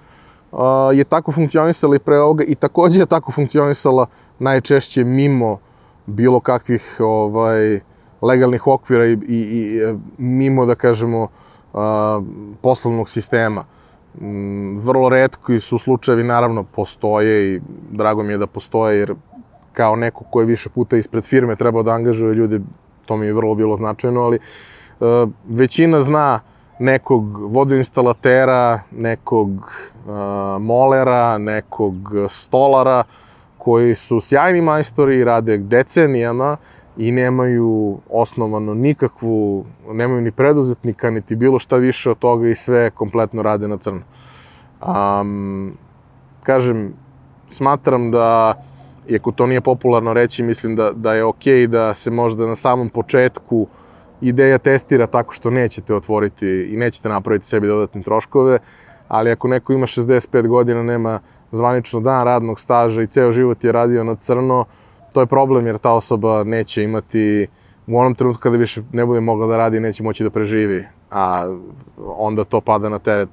a, 0.52 0.90
je 0.94 1.04
tako 1.04 1.32
funkcionisala 1.32 1.96
i 1.96 2.00
pre 2.00 2.20
ovoga 2.20 2.44
i 2.44 2.56
takođe 2.56 3.00
je 3.00 3.06
tako 3.06 3.32
funkcionisala 3.32 4.06
najčešće 4.40 5.04
mimo 5.04 5.60
bilo 6.06 6.40
kakvih 6.40 6.98
ovaj, 7.00 7.80
legalnih 8.22 8.68
okvira 8.68 9.06
i, 9.06 9.12
i, 9.12 9.18
i 9.28 9.80
mimo, 10.18 10.66
da 10.66 10.76
kažemo, 10.76 11.28
a, 11.74 12.22
poslovnog 12.62 13.10
sistema. 13.10 13.66
Mm, 14.22 14.78
vrlo 14.78 15.10
redko 15.10 15.60
su 15.60 15.78
slučajevi, 15.78 16.24
naravno, 16.24 16.64
postoje 16.64 17.56
i 17.56 17.62
drago 17.92 18.24
mi 18.24 18.34
je 18.34 18.38
da 18.38 18.48
postoje, 18.48 19.00
jer 19.00 19.16
kao 19.74 19.96
neko 19.96 20.24
ko 20.24 20.40
je 20.40 20.46
više 20.46 20.70
puta 20.70 20.98
ispred 20.98 21.24
firme 21.26 21.56
trebao 21.56 21.84
da 21.84 21.92
angažuje 21.92 22.36
ljudi, 22.36 22.62
to 23.06 23.18
mi 23.18 23.26
je 23.26 23.34
vrlo 23.34 23.56
bilo 23.56 23.76
značajno, 23.76 24.22
ali 24.22 24.40
uh, 25.00 25.30
većina 25.50 26.00
zna 26.00 26.40
nekog 26.80 27.38
vodoinstalatera, 27.38 28.80
nekog 28.92 29.50
uh, 29.50 30.14
molera, 30.62 31.38
nekog 31.38 31.96
stolara, 32.30 33.04
koji 33.58 33.96
su 33.96 34.20
sjajni 34.20 34.62
majstori 34.62 35.18
i 35.18 35.24
rade 35.24 35.58
decenijama 35.58 36.58
i 36.98 37.12
nemaju 37.12 37.98
osnovano 38.10 38.74
nikakvu, 38.74 39.66
nemaju 39.92 40.22
ni 40.22 40.32
preduzetnika, 40.32 41.10
niti 41.10 41.36
bilo 41.36 41.60
šta 41.60 41.78
više 41.78 42.12
od 42.12 42.18
toga 42.18 42.48
i 42.48 42.56
sve 42.56 42.90
kompletno 42.90 43.42
rade 43.42 43.68
na 43.68 43.78
crno. 43.78 44.02
Um, 44.82 45.74
kažem, 46.44 46.94
smatram 47.48 48.12
da 48.12 48.54
iako 49.08 49.32
to 49.32 49.46
nije 49.48 49.62
popularno 49.62 50.14
reći, 50.14 50.44
mislim 50.44 50.76
da, 50.76 50.92
da 50.92 51.14
je 51.14 51.24
okej 51.24 51.54
okay 51.54 51.68
da 51.68 51.94
se 51.94 52.12
možda 52.12 52.48
na 52.48 52.56
samom 52.56 52.90
početku 52.90 53.68
ideja 54.22 54.58
testira 54.58 55.08
tako 55.08 55.34
što 55.34 55.50
nećete 55.50 55.96
otvoriti 55.96 56.48
i 56.48 56.78
nećete 56.78 57.10
napraviti 57.10 57.48
sebi 57.48 57.68
dodatne 57.68 58.02
troškove, 58.02 58.60
ali 59.08 59.32
ako 59.32 59.48
neko 59.48 59.74
ima 59.74 59.86
65 59.86 60.48
godina, 60.48 60.84
nema 60.84 61.20
zvanično 61.52 62.00
dan 62.00 62.26
radnog 62.26 62.60
staža 62.60 63.02
i 63.02 63.08
ceo 63.08 63.32
život 63.32 63.64
je 63.64 63.72
radio 63.72 64.04
na 64.04 64.16
crno, 64.16 64.66
to 65.14 65.20
je 65.20 65.26
problem 65.26 65.68
jer 65.68 65.78
ta 65.78 65.92
osoba 65.92 66.44
neće 66.44 66.84
imati 66.84 67.48
u 67.88 68.00
onom 68.00 68.16
trenutku 68.16 68.42
kada 68.42 68.58
više 68.58 68.82
ne 68.92 69.06
bude 69.06 69.20
mogla 69.20 69.48
da 69.48 69.58
radi, 69.58 69.80
neće 69.80 70.04
moći 70.04 70.24
da 70.24 70.30
preživi, 70.30 70.86
a 71.12 71.48
onda 71.98 72.44
to 72.44 72.62
pada 72.62 72.90
na 72.90 73.00
teret 73.00 73.30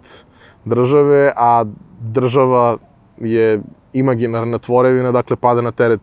države, 0.64 1.32
a 1.36 1.64
država 2.00 2.76
je 3.18 3.60
imaginarna 3.92 4.58
tvorevina, 4.58 5.12
dakle 5.12 5.36
pada 5.36 5.62
na 5.62 5.72
teret 5.72 6.00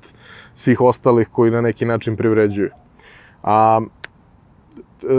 svih 0.55 0.81
ostalih 0.81 1.29
koji 1.31 1.51
na 1.51 1.61
neki 1.61 1.85
način 1.85 2.17
privređuju. 2.17 2.69
A, 3.43 3.81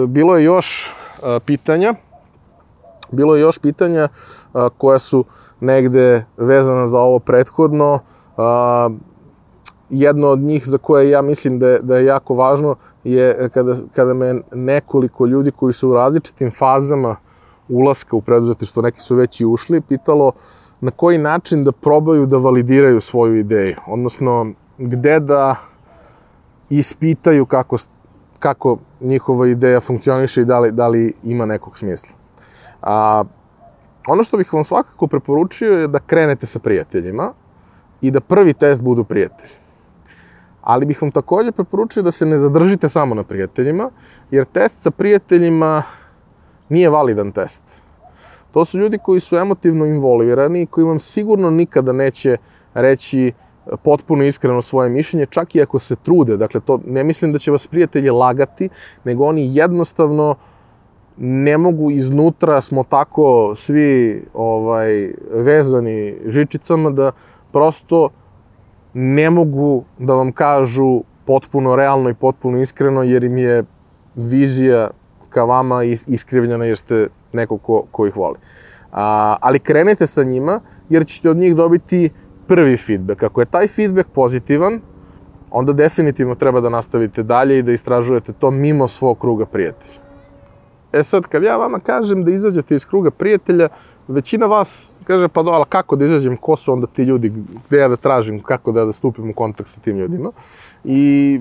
bilo 0.08 0.36
je 0.36 0.44
još 0.44 0.94
a, 1.22 1.38
pitanja, 1.46 1.94
bilo 3.10 3.36
je 3.36 3.40
još 3.40 3.58
pitanja 3.58 4.08
a, 4.52 4.68
koja 4.78 4.98
su 4.98 5.24
negde 5.60 6.24
vezana 6.36 6.86
za 6.86 6.98
ovo 6.98 7.18
prethodno. 7.18 7.98
A, 8.36 8.90
jedno 9.90 10.28
od 10.28 10.38
njih 10.38 10.66
za 10.66 10.78
koje 10.78 11.10
ja 11.10 11.22
mislim 11.22 11.58
da 11.58 11.68
je, 11.68 11.78
da 11.82 11.96
je 11.96 12.04
jako 12.04 12.34
važno 12.34 12.76
je 13.04 13.48
kada, 13.54 13.74
kada 13.94 14.14
me 14.14 14.34
nekoliko 14.52 15.26
ljudi 15.26 15.50
koji 15.50 15.72
su 15.72 15.90
u 15.90 15.94
različitim 15.94 16.50
fazama 16.50 17.16
ulaska 17.68 18.16
u 18.16 18.20
preduzetništvo, 18.20 18.82
neki 18.82 19.00
su 19.00 19.16
već 19.16 19.40
i 19.40 19.46
ušli, 19.46 19.80
pitalo 19.80 20.32
na 20.80 20.90
koji 20.90 21.18
način 21.18 21.64
da 21.64 21.72
probaju 21.72 22.26
da 22.26 22.36
validiraju 22.36 23.00
svoju 23.00 23.36
ideju, 23.36 23.76
odnosno 23.86 24.52
gde 24.78 25.20
da 25.20 25.56
ispitaju 26.70 27.46
kako, 27.46 27.76
kako 28.38 28.78
njihova 29.00 29.48
ideja 29.48 29.80
funkcioniše 29.80 30.40
i 30.40 30.44
da 30.44 30.58
li, 30.58 30.72
da 30.72 30.88
li 30.88 31.12
ima 31.24 31.46
nekog 31.46 31.78
smisla. 31.78 32.10
A, 32.82 33.24
ono 34.06 34.22
što 34.22 34.36
bih 34.36 34.52
vam 34.52 34.64
svakako 34.64 35.06
preporučio 35.06 35.72
je 35.72 35.88
da 35.88 35.98
krenete 35.98 36.46
sa 36.46 36.58
prijateljima 36.58 37.32
i 38.00 38.10
da 38.10 38.20
prvi 38.20 38.54
test 38.54 38.82
budu 38.82 39.04
prijatelji. 39.04 39.57
Ali 40.68 40.86
bih 40.86 41.02
vam 41.02 41.10
takođe 41.10 41.52
preporučio 41.52 42.02
da 42.02 42.10
se 42.12 42.26
ne 42.26 42.38
zadržite 42.38 42.88
samo 42.88 43.14
na 43.14 43.22
prijateljima, 43.22 43.90
jer 44.30 44.44
test 44.44 44.82
sa 44.82 44.90
prijateljima 44.90 45.82
nije 46.68 46.90
validan 46.90 47.32
test 47.32 47.62
To 48.52 48.64
su 48.64 48.78
ljudi 48.78 48.98
koji 49.02 49.20
su 49.20 49.36
emotivno 49.36 49.86
involvirani 49.86 50.62
i 50.62 50.66
koji 50.66 50.84
vam 50.84 50.98
sigurno 50.98 51.50
nikada 51.50 51.92
neće 51.92 52.36
reći 52.74 53.26
e, 53.26 53.32
potpuno 53.82 54.24
iskreno 54.24 54.62
svoje 54.62 54.90
mišljenje, 54.90 55.26
čak 55.26 55.54
i 55.54 55.62
ako 55.62 55.78
se 55.78 55.96
trude. 55.96 56.36
Dakle, 56.36 56.60
to 56.60 56.80
ne 56.86 57.04
mislim 57.04 57.32
da 57.32 57.38
će 57.38 57.50
vas 57.50 57.66
prijatelje 57.66 58.12
lagati, 58.12 58.68
nego 59.04 59.24
oni 59.24 59.56
jednostavno 59.56 60.34
ne 61.16 61.58
mogu 61.58 61.90
iznutra, 61.90 62.60
smo 62.60 62.84
tako 62.84 63.52
svi 63.56 64.22
ovaj, 64.34 65.12
vezani 65.32 66.16
žičicama 66.26 66.90
da 66.90 67.12
prosto 67.52 68.08
ne 68.94 69.30
mogu 69.30 69.84
da 69.98 70.14
vam 70.14 70.32
kažu 70.32 71.02
potpuno 71.26 71.76
realno 71.76 72.10
i 72.10 72.14
potpuno 72.14 72.58
iskreno, 72.58 73.02
jer 73.02 73.24
im 73.24 73.38
je 73.38 73.64
vizija 74.14 74.90
ka 75.28 75.44
vama 75.44 75.82
iskrivljena 76.06 76.64
jer 76.64 76.78
ste 76.78 77.08
neko 77.32 77.58
ko, 77.58 77.84
ko 77.90 78.06
ih 78.06 78.16
voli. 78.16 78.38
A, 78.92 79.36
ali 79.40 79.58
krenete 79.58 80.06
sa 80.06 80.24
njima, 80.24 80.60
jer 80.88 81.06
ćete 81.06 81.30
od 81.30 81.36
njih 81.36 81.56
dobiti 81.56 82.10
prvi 82.46 82.76
feedback. 82.76 83.22
Ako 83.22 83.40
je 83.40 83.46
taj 83.46 83.68
feedback 83.68 84.08
pozitivan, 84.08 84.80
onda 85.50 85.72
definitivno 85.72 86.34
treba 86.34 86.60
da 86.60 86.68
nastavite 86.68 87.22
dalje 87.22 87.58
i 87.58 87.62
da 87.62 87.72
istražujete 87.72 88.32
to 88.32 88.50
mimo 88.50 88.88
svog 88.88 89.18
kruga 89.18 89.46
prijatelja. 89.46 90.00
E 90.92 91.02
sad, 91.02 91.26
kad 91.26 91.42
ja 91.42 91.56
vama 91.56 91.80
kažem 91.80 92.24
da 92.24 92.30
izađete 92.30 92.74
iz 92.74 92.86
kruga 92.86 93.10
prijatelja, 93.10 93.68
većina 94.08 94.46
vas 94.46 94.98
kaže, 95.04 95.28
pa 95.28 95.42
do, 95.42 95.50
ali 95.50 95.64
kako 95.68 95.96
da 95.96 96.04
izađem, 96.04 96.36
ko 96.36 96.56
su 96.56 96.72
onda 96.72 96.86
ti 96.86 97.02
ljudi, 97.02 97.32
gde 97.68 97.78
ja 97.78 97.88
da 97.88 97.96
tražim, 97.96 98.42
kako 98.42 98.72
da, 98.72 98.84
da 98.84 98.92
stupim 98.92 99.30
u 99.30 99.34
kontakt 99.34 99.70
sa 99.70 99.80
tim 99.80 99.98
ljudima. 99.98 100.32
I 100.84 101.40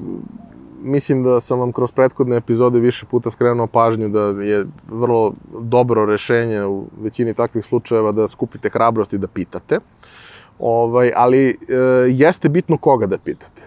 mislim 0.84 1.24
da 1.24 1.40
sam 1.40 1.60
vam 1.60 1.72
kroz 1.72 1.92
prethodne 1.92 2.38
epizode 2.38 2.80
više 2.80 3.06
puta 3.06 3.30
skrenuo 3.30 3.68
pažnju 3.68 4.10
da 4.10 4.22
je 4.22 4.66
vrlo 4.90 5.34
dobro 5.60 6.06
rešenje 6.06 6.66
u 6.66 6.86
većini 7.02 7.34
takvih 7.34 7.66
slučajeva 7.66 8.12
da 8.12 8.28
skupite 8.28 8.70
hrabrost 8.70 9.14
i 9.14 9.18
da 9.18 9.28
pitate. 9.28 9.80
Ovaj, 10.60 11.12
ali 11.16 11.50
e, 11.50 11.56
jeste 12.10 12.50
bitno 12.50 12.78
koga 12.78 13.06
da 13.06 13.18
pitate. 13.18 13.62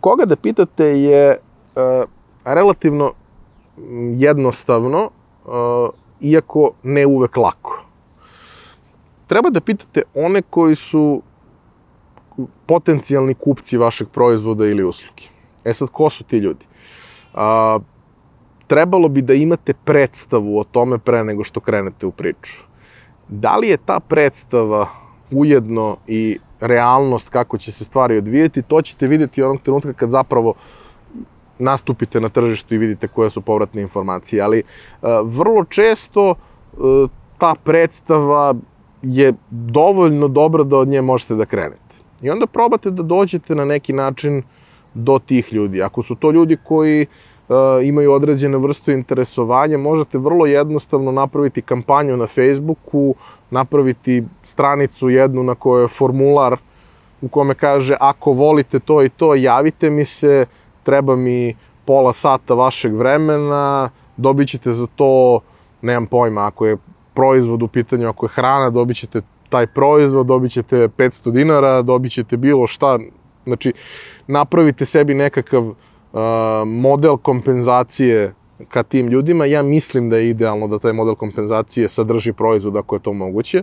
Koga 0.00 0.24
da 0.24 0.36
pitate 0.36 0.84
je 0.84 1.30
e, 1.30 1.38
relativno 2.44 3.12
jednostavno, 4.14 5.10
e, 5.46 6.05
iako 6.20 6.70
ne 6.82 7.06
uvek 7.06 7.36
lako. 7.36 7.82
Treba 9.26 9.50
da 9.50 9.60
pitate 9.60 10.02
one 10.14 10.42
koji 10.42 10.74
su 10.74 11.22
potencijalni 12.66 13.34
kupci 13.34 13.76
vašeg 13.76 14.08
proizvoda 14.08 14.66
ili 14.66 14.84
usluge 14.84 15.22
E 15.64 15.74
sad, 15.74 15.88
ko 15.90 16.10
su 16.10 16.24
ti 16.24 16.38
ljudi? 16.38 16.66
A, 17.34 17.78
trebalo 18.66 19.08
bi 19.08 19.22
da 19.22 19.34
imate 19.34 19.74
predstavu 19.74 20.58
o 20.58 20.64
tome 20.64 20.98
pre 20.98 21.24
nego 21.24 21.44
što 21.44 21.60
krenete 21.60 22.06
u 22.06 22.10
priču. 22.10 22.62
Da 23.28 23.56
li 23.56 23.68
je 23.68 23.76
ta 23.76 24.00
predstava 24.00 24.86
ujedno 25.30 25.96
i 26.06 26.38
realnost 26.60 27.28
kako 27.28 27.58
će 27.58 27.72
se 27.72 27.84
stvari 27.84 28.18
odvijeti, 28.18 28.62
to 28.62 28.82
ćete 28.82 29.08
videti 29.08 29.42
onog 29.42 29.60
trenutka 29.62 29.92
kad 29.92 30.10
zapravo 30.10 30.54
nastupite 31.58 32.20
na 32.20 32.28
tržištu 32.28 32.74
i 32.74 32.78
vidite 32.78 33.08
koje 33.08 33.30
su 33.30 33.40
povratne 33.40 33.82
informacije. 33.82 34.42
Ali 34.42 34.62
a, 35.02 35.22
vrlo 35.24 35.64
često 35.64 36.34
a, 36.34 37.06
ta 37.38 37.54
predstava 37.64 38.54
je 39.02 39.32
dovoljno 39.50 40.28
dobra 40.28 40.64
da 40.64 40.76
od 40.76 40.88
nje 40.88 41.02
možete 41.02 41.34
da 41.34 41.46
krenete. 41.46 41.96
I 42.22 42.30
onda 42.30 42.46
probate 42.46 42.90
da 42.90 43.02
dođete 43.02 43.54
na 43.54 43.64
neki 43.64 43.92
način 43.92 44.42
do 44.94 45.18
tih 45.18 45.52
ljudi. 45.52 45.82
Ako 45.82 46.02
su 46.02 46.14
to 46.14 46.30
ljudi 46.30 46.56
koji 46.64 47.06
uh, 47.48 47.56
imaju 47.82 48.12
određene 48.12 48.58
vrstu 48.58 48.92
interesovanja, 48.92 49.78
možete 49.78 50.18
vrlo 50.18 50.46
jednostavno 50.46 51.12
napraviti 51.12 51.62
kampanju 51.62 52.16
na 52.16 52.26
Facebooku, 52.26 53.14
napraviti 53.50 54.24
stranicu 54.42 55.08
jednu 55.08 55.42
na 55.42 55.54
kojoj 55.54 55.84
je 55.84 55.88
formular 55.88 56.56
u 57.22 57.28
kome 57.28 57.54
kaže 57.54 57.96
ako 58.00 58.32
volite 58.32 58.78
to 58.78 59.02
i 59.02 59.08
to, 59.08 59.34
javite 59.34 59.90
mi 59.90 60.04
se, 60.04 60.46
treba 60.86 61.16
mi 61.16 61.56
pola 61.84 62.12
sata 62.12 62.54
vašeg 62.54 62.94
vremena, 62.94 63.90
dobit 64.16 64.48
ćete 64.48 64.72
za 64.72 64.86
to, 64.86 65.40
nemam 65.82 66.06
pojma, 66.06 66.46
ako 66.46 66.66
je 66.66 66.76
proizvod 67.14 67.62
u 67.62 67.68
pitanju, 67.68 68.08
ako 68.08 68.26
je 68.26 68.30
hrana, 68.30 68.70
dobit 68.70 68.96
ćete 68.96 69.22
taj 69.48 69.66
proizvod, 69.66 70.26
dobit 70.26 70.52
ćete 70.52 70.88
500 70.88 71.32
dinara, 71.32 71.82
dobit 71.82 72.12
ćete 72.12 72.36
bilo 72.36 72.66
šta, 72.66 72.98
Znači, 73.46 73.72
napravite 74.26 74.84
sebi 74.84 75.14
nekakav 75.14 75.64
uh, 75.66 75.76
model 76.66 77.16
kompenzacije 77.16 78.34
ka 78.68 78.82
tim 78.82 79.08
ljudima. 79.08 79.46
Ja 79.46 79.62
mislim 79.62 80.10
da 80.10 80.16
je 80.16 80.30
idealno 80.30 80.68
da 80.68 80.78
taj 80.78 80.92
model 80.92 81.14
kompenzacije 81.14 81.88
sadrži 81.88 82.32
proizvod 82.32 82.76
ako 82.76 82.96
je 82.96 83.02
to 83.02 83.12
moguće. 83.12 83.62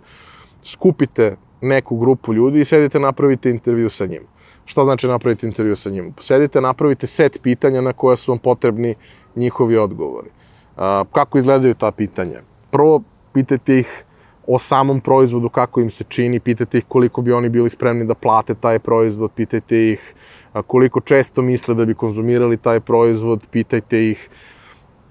Skupite 0.63 1.35
neku 1.61 1.97
grupu 1.97 2.33
ljudi 2.33 2.59
i 2.59 2.65
sedite 2.65 2.99
napravite 2.99 3.49
intervju 3.49 3.89
sa 3.89 4.05
njim. 4.05 4.23
Šta 4.65 4.83
znači 4.83 5.07
napraviti 5.07 5.45
intervju 5.45 5.75
sa 5.75 5.89
njim? 5.89 6.13
Sedite, 6.19 6.61
napravite 6.61 7.07
set 7.07 7.39
pitanja 7.43 7.81
na 7.81 7.93
koja 7.93 8.15
su 8.15 8.31
vam 8.31 8.39
potrebni 8.39 8.95
njihovi 9.35 9.77
odgovori. 9.77 10.29
A, 10.77 11.03
kako 11.11 11.37
izgledaju 11.37 11.73
ta 11.73 11.91
pitanja? 11.91 12.41
Prvo, 12.71 13.01
pitajte 13.33 13.79
ih 13.79 14.03
o 14.47 14.59
samom 14.59 15.01
proizvodu, 15.01 15.49
kako 15.49 15.81
im 15.81 15.89
se 15.89 16.03
čini, 16.03 16.39
pitajte 16.39 16.77
ih 16.77 16.85
koliko 16.87 17.21
bi 17.21 17.33
oni 17.33 17.49
bili 17.49 17.69
spremni 17.69 18.05
da 18.05 18.13
plate 18.13 18.55
taj 18.55 18.79
proizvod, 18.79 19.31
pitajte 19.35 19.89
ih 19.89 20.13
koliko 20.67 21.01
često 21.01 21.41
misle 21.41 21.75
da 21.75 21.85
bi 21.85 21.93
konzumirali 21.93 22.57
taj 22.57 22.79
proizvod, 22.79 23.47
pitajte 23.51 24.09
ih. 24.09 24.29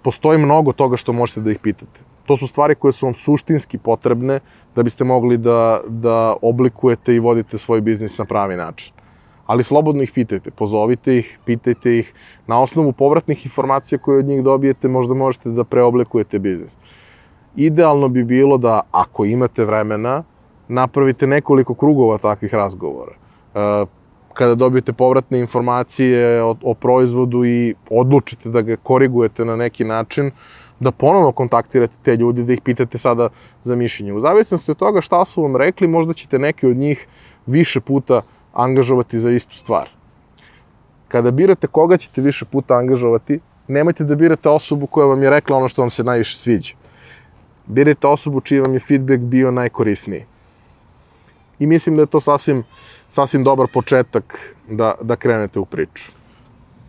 Postoji 0.02 0.38
mnogo 0.38 0.73
toga 0.73 0.97
što 0.97 1.12
možete 1.12 1.40
da 1.40 1.50
ih 1.50 1.59
pitate. 1.59 2.00
To 2.26 2.37
su 2.37 2.47
stvari 2.47 2.75
koje 2.75 2.92
su 2.92 3.06
vam 3.06 3.14
suštinski 3.14 3.78
potrebne 3.78 4.40
da 4.76 4.82
biste 4.82 5.04
mogli 5.04 5.38
da, 5.38 5.80
da 5.88 6.37
oblikujete 6.42 7.14
i 7.14 7.18
vodite 7.18 7.59
svoj 7.59 7.80
biznis 7.80 8.18
na 8.18 8.25
pravi 8.25 8.56
način. 8.56 8.94
Ali 9.47 9.63
slobodno 9.63 10.03
ih 10.03 10.13
pitajte, 10.15 10.51
pozovite 10.51 11.17
ih, 11.19 11.39
pitajte 11.45 11.99
ih. 11.99 12.13
Na 12.47 12.61
osnovu 12.63 12.93
povratnih 12.93 13.47
informacija 13.47 13.99
koje 13.99 14.19
od 14.19 14.25
njih 14.25 14.43
dobijete, 14.43 14.89
možda 14.89 15.15
možete 15.15 15.51
da 15.51 15.65
preoblikujete 15.65 16.39
biznis. 16.39 16.79
Idealno 17.57 18.09
bi 18.09 18.25
bilo 18.25 18.59
da, 18.59 18.81
ako 18.91 19.25
imate 19.25 19.65
vremena, 19.65 20.23
napravite 20.69 21.27
nekoliko 21.27 21.75
krugova 21.75 22.19
takvih 22.19 22.55
razgovora. 22.55 23.13
E, 23.55 23.87
kada 24.35 24.55
dobijete 24.55 24.93
povratne 24.93 25.41
informacije 25.41 26.43
o, 26.43 26.57
o 26.63 26.75
proizvodu 26.75 27.45
i 27.45 27.75
odlučite 27.91 28.49
da 28.49 28.63
ga 28.63 28.77
korigujete 28.77 29.45
na 29.45 29.57
neki 29.57 29.85
način, 29.85 30.31
da 30.81 30.91
ponovno 30.91 31.33
kontaktirate 31.33 31.95
te 32.03 32.17
ljudi, 32.17 32.45
da 32.45 32.53
ih 32.53 32.61
pitate 32.61 32.99
sada 32.99 33.29
za 33.65 33.77
mišljenje. 33.77 34.13
U 34.13 34.21
zavisnosti 34.21 34.71
od 34.71 34.77
toga 34.77 35.01
šta 35.01 35.25
su 35.25 35.43
vam 35.43 35.57
rekli, 35.57 35.89
možda 35.89 36.13
ćete 36.13 36.39
neki 36.39 36.67
od 36.67 36.77
njih 36.77 37.07
više 37.47 37.81
puta 37.81 38.23
angažovati 38.52 39.18
za 39.18 39.30
istu 39.30 39.56
stvar. 39.56 39.88
Kada 41.09 41.30
birate 41.30 41.66
koga 41.66 41.97
ćete 41.97 42.21
više 42.21 42.44
puta 42.44 42.75
angažovati, 42.75 43.40
nemojte 43.68 44.04
da 44.04 44.14
birate 44.14 44.49
osobu 44.49 44.87
koja 44.87 45.06
vam 45.06 45.23
je 45.23 45.30
rekla 45.30 45.56
ono 45.56 45.68
što 45.68 45.82
vam 45.82 45.90
se 45.90 46.04
najviše 46.04 46.37
sviđa. 46.37 46.75
Birajte 47.66 48.06
osobu 48.06 48.40
čiji 48.40 48.61
vam 48.61 48.75
je 48.75 48.80
feedback 48.80 49.21
bio 49.21 49.50
najkorisniji. 49.50 50.25
I 51.59 51.66
mislim 51.66 51.97
da 51.97 52.02
je 52.02 52.06
to 52.06 52.21
sasvim, 52.21 52.64
sasvim 53.09 53.44
dobar 53.44 53.66
početak 53.73 54.56
da, 54.68 54.94
da 55.02 55.16
krenete 55.16 55.59
u 55.59 55.64
priču. 55.64 56.12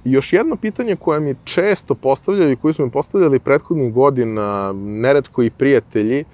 I 0.05 0.11
još 0.11 0.33
jedno 0.33 0.55
pitanje 0.55 0.95
koje 0.95 1.19
mi 1.19 1.35
često 1.43 1.95
postavljaju 1.95 2.51
i 2.51 2.55
koje 2.55 2.73
su 2.73 2.85
mi 2.85 2.91
postavljali 2.91 3.39
prethodnih 3.39 3.93
godina, 3.93 4.73
neretko 4.75 5.43
i 5.43 5.49
prijatelji, 5.49 6.25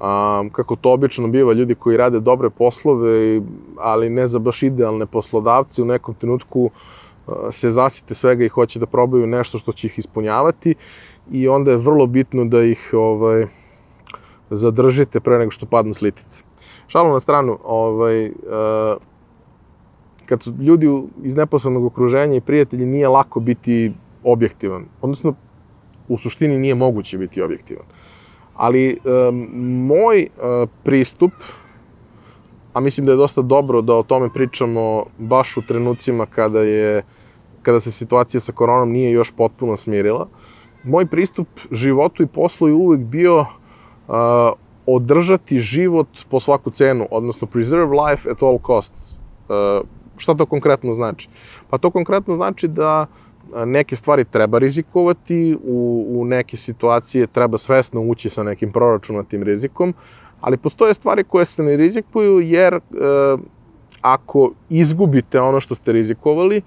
a, 0.00 0.44
kako 0.52 0.76
to 0.76 0.92
obično 0.92 1.28
biva, 1.28 1.52
ljudi 1.52 1.74
koji 1.74 1.96
rade 1.96 2.20
dobre 2.20 2.50
poslove, 2.50 3.40
ali 3.78 4.10
ne 4.10 4.28
za 4.28 4.38
baš 4.38 4.62
idealne 4.62 5.06
poslodavce, 5.06 5.82
u 5.82 5.84
nekom 5.84 6.14
trenutku 6.14 6.70
a, 7.26 7.50
se 7.50 7.70
zasite 7.70 8.14
svega 8.14 8.44
i 8.44 8.48
hoće 8.48 8.78
da 8.78 8.86
probaju 8.86 9.26
nešto 9.26 9.58
što 9.58 9.72
će 9.72 9.86
ih 9.86 9.98
ispunjavati 9.98 10.74
i 11.30 11.48
onda 11.48 11.70
je 11.70 11.76
vrlo 11.76 12.06
bitno 12.06 12.44
da 12.44 12.62
ih 12.62 12.90
ovaj, 12.92 13.46
zadržite 14.50 15.20
pre 15.20 15.38
nego 15.38 15.50
što 15.50 15.66
padnu 15.66 15.94
s 15.94 16.00
litice. 16.00 16.42
Šalom 16.86 17.12
na 17.12 17.20
stranu, 17.20 17.58
ovaj, 17.64 18.32
a, 18.50 18.96
kad 20.26 20.42
su 20.42 20.52
ljudi 20.60 21.02
iz 21.22 21.36
neposlednog 21.36 21.84
okruženja 21.84 22.36
i 22.36 22.40
prijatelji, 22.40 22.86
nije 22.86 23.08
lako 23.08 23.40
biti 23.40 23.92
objektivan. 24.24 24.84
Odnosno, 25.00 25.34
u 26.08 26.18
suštini 26.18 26.58
nije 26.58 26.74
moguće 26.74 27.18
biti 27.18 27.42
objektivan. 27.42 27.84
Ali 28.58 28.98
um, 29.04 29.48
moj 29.86 30.26
uh, 30.26 30.68
pristup, 30.84 31.32
a 32.72 32.80
mislim 32.80 33.06
da 33.06 33.12
je 33.12 33.22
dosta 33.22 33.42
dobro 33.42 33.82
da 33.82 33.94
o 33.94 34.02
tome 34.02 34.28
pričamo 34.34 35.04
baš 35.18 35.56
u 35.56 35.62
trenucima 35.62 36.26
kada 36.26 36.60
je 36.60 37.02
kada 37.62 37.80
se 37.80 37.92
situacija 37.92 38.40
sa 38.40 38.52
koronom 38.52 38.90
nije 38.90 39.10
još 39.10 39.32
potpuno 39.36 39.76
smirila, 39.76 40.28
moj 40.84 41.06
pristup 41.06 41.48
životu 41.70 42.22
i 42.22 42.26
poslu 42.26 42.68
je 42.68 42.74
uvek 42.74 43.00
bio 43.00 43.40
uh, 43.40 43.46
održati 44.86 45.58
život 45.58 46.08
po 46.30 46.40
svaku 46.40 46.70
cenu, 46.70 47.06
odnosno 47.10 47.46
preserve 47.46 47.86
life 47.86 48.30
at 48.30 48.42
all 48.42 48.58
costs. 48.66 49.18
Uh, 49.48 49.86
Šta 50.18 50.34
to 50.34 50.46
konkretno 50.46 50.92
znači? 50.92 51.28
Pa 51.70 51.78
to 51.78 51.90
konkretno 51.90 52.36
znači 52.36 52.68
da 52.68 53.06
neke 53.66 53.96
stvari 53.96 54.24
treba 54.24 54.58
rizikovati, 54.58 55.58
u, 55.64 56.06
u 56.08 56.24
neke 56.24 56.56
situacije 56.56 57.26
treba 57.26 57.58
svesno 57.58 58.00
ući 58.00 58.30
sa 58.30 58.42
nekim 58.42 58.72
proračunatim 58.72 59.42
rizikom, 59.42 59.94
ali 60.40 60.56
postoje 60.56 60.94
stvari 60.94 61.24
koje 61.24 61.46
se 61.46 61.62
ne 61.62 61.76
rizikuju 61.76 62.40
jer 62.40 62.74
e, 62.74 62.80
ako 64.00 64.50
izgubite 64.70 65.40
ono 65.40 65.60
što 65.60 65.74
ste 65.74 65.92
rizikovali, 65.92 66.62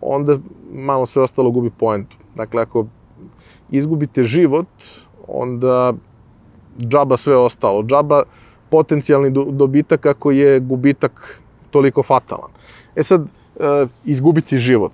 onda 0.00 0.36
malo 0.72 1.06
sve 1.06 1.22
ostalo 1.22 1.50
gubi 1.50 1.70
poentu. 1.70 2.16
Dakle, 2.34 2.62
ako 2.62 2.86
izgubite 3.70 4.24
život, 4.24 4.66
onda 5.28 5.92
džaba 6.78 7.16
sve 7.16 7.36
ostalo. 7.36 7.82
Džaba 7.82 8.22
potencijalni 8.70 9.30
dobitak 9.50 10.06
ako 10.06 10.30
je 10.30 10.60
gubitak 10.60 11.40
toliko 11.70 12.02
fatalan. 12.02 12.50
E 12.96 13.02
sad, 13.02 13.20
uh, 13.20 13.88
izgubiti 14.04 14.58
život. 14.58 14.92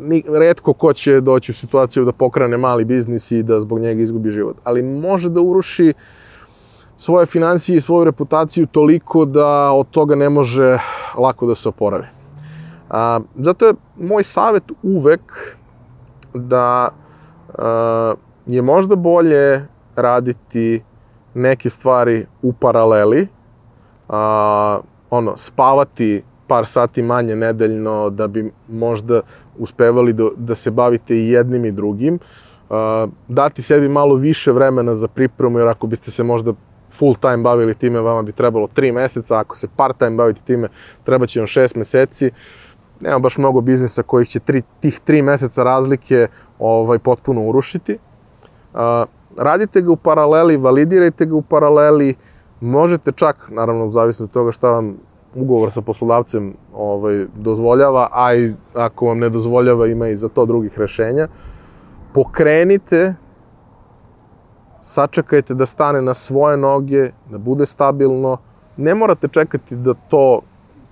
Ni, 0.00 0.22
redko 0.28 0.72
ko 0.72 0.92
će 0.92 1.20
doći 1.20 1.52
u 1.52 1.54
situaciju 1.54 2.04
da 2.04 2.12
pokrane 2.12 2.56
mali 2.56 2.84
biznis 2.84 3.30
i 3.30 3.42
da 3.42 3.60
zbog 3.60 3.80
njega 3.80 4.02
izgubi 4.02 4.30
život. 4.30 4.56
Ali 4.64 4.82
može 4.82 5.30
da 5.30 5.40
uruši 5.40 5.92
svoje 6.96 7.26
financije 7.26 7.76
i 7.76 7.80
svoju 7.80 8.04
reputaciju 8.04 8.66
toliko 8.66 9.24
da 9.24 9.72
od 9.72 9.90
toga 9.90 10.14
ne 10.14 10.28
može 10.28 10.78
lako 11.18 11.46
da 11.46 11.54
se 11.54 11.68
oporavi. 11.68 12.06
A, 12.90 13.20
zato 13.36 13.66
je 13.66 13.74
moj 13.96 14.22
savet 14.22 14.62
uvek 14.82 15.20
da 16.34 16.88
a, 17.58 18.14
je 18.46 18.62
možda 18.62 18.96
bolje 18.96 19.66
raditi 19.96 20.82
neke 21.34 21.70
stvari 21.70 22.26
u 22.42 22.52
paraleli, 22.52 23.28
a, 24.08 24.80
ono, 25.10 25.36
spavati 25.36 26.22
par 26.50 26.66
sati 26.66 27.02
manje 27.02 27.36
nedeljno 27.36 28.10
da 28.10 28.26
bi 28.26 28.50
možda 28.68 29.20
uspevali 29.58 30.12
da, 30.12 30.30
da 30.36 30.54
se 30.54 30.70
bavite 30.70 31.16
i 31.16 31.28
jednim 31.30 31.64
i 31.64 31.72
drugim. 31.72 32.14
Uh, 32.18 32.76
dati 33.28 33.62
sebi 33.62 33.88
malo 33.88 34.14
više 34.14 34.52
vremena 34.52 34.94
za 34.94 35.08
pripremu, 35.08 35.58
jer 35.58 35.68
ako 35.68 35.86
biste 35.86 36.10
se 36.10 36.22
možda 36.22 36.52
full 36.98 37.14
time 37.14 37.36
bavili 37.36 37.74
time, 37.74 38.00
vama 38.00 38.22
bi 38.22 38.32
trebalo 38.32 38.66
3 38.66 38.92
meseca, 38.92 39.38
ako 39.38 39.56
se 39.56 39.68
part 39.76 39.98
time 39.98 40.16
bavite 40.16 40.42
time, 40.44 40.68
treba 41.04 41.26
će 41.26 41.40
vam 41.40 41.46
6 41.46 41.76
meseci. 41.76 42.30
Nema 43.00 43.18
baš 43.18 43.38
mnogo 43.38 43.60
biznisa 43.60 44.02
kojih 44.02 44.28
će 44.28 44.40
tri, 44.40 44.62
tih 44.80 45.00
3 45.06 45.22
meseca 45.22 45.62
razlike 45.64 46.28
ovaj, 46.58 46.98
potpuno 46.98 47.42
urušiti. 47.42 47.98
Uh, 48.74 48.80
radite 49.38 49.80
ga 49.80 49.92
u 49.92 49.96
paraleli, 49.96 50.56
validirajte 50.56 51.26
ga 51.26 51.34
u 51.34 51.42
paraleli, 51.42 52.14
možete 52.60 53.12
čak, 53.12 53.48
naravno, 53.48 53.86
u 53.86 53.92
zavisnosti 53.92 54.30
od 54.30 54.34
toga 54.34 54.52
šta 54.52 54.70
vam 54.70 54.96
ugovor 55.34 55.70
sa 55.72 55.80
poslodavcem 55.80 56.54
ovaj, 56.74 57.26
dozvoljava, 57.36 58.08
a 58.12 58.34
i 58.34 58.52
ako 58.74 59.06
vam 59.06 59.18
ne 59.18 59.28
dozvoljava 59.28 59.86
ima 59.86 60.08
i 60.08 60.16
za 60.16 60.28
to 60.28 60.46
drugih 60.46 60.78
rešenja, 60.78 61.28
pokrenite, 62.14 63.14
sačekajte 64.82 65.54
da 65.54 65.66
stane 65.66 66.02
na 66.02 66.14
svoje 66.14 66.56
noge, 66.56 67.10
da 67.30 67.38
bude 67.38 67.66
stabilno, 67.66 68.36
ne 68.76 68.94
morate 68.94 69.28
čekati 69.28 69.76
da 69.76 69.94
to 69.94 70.40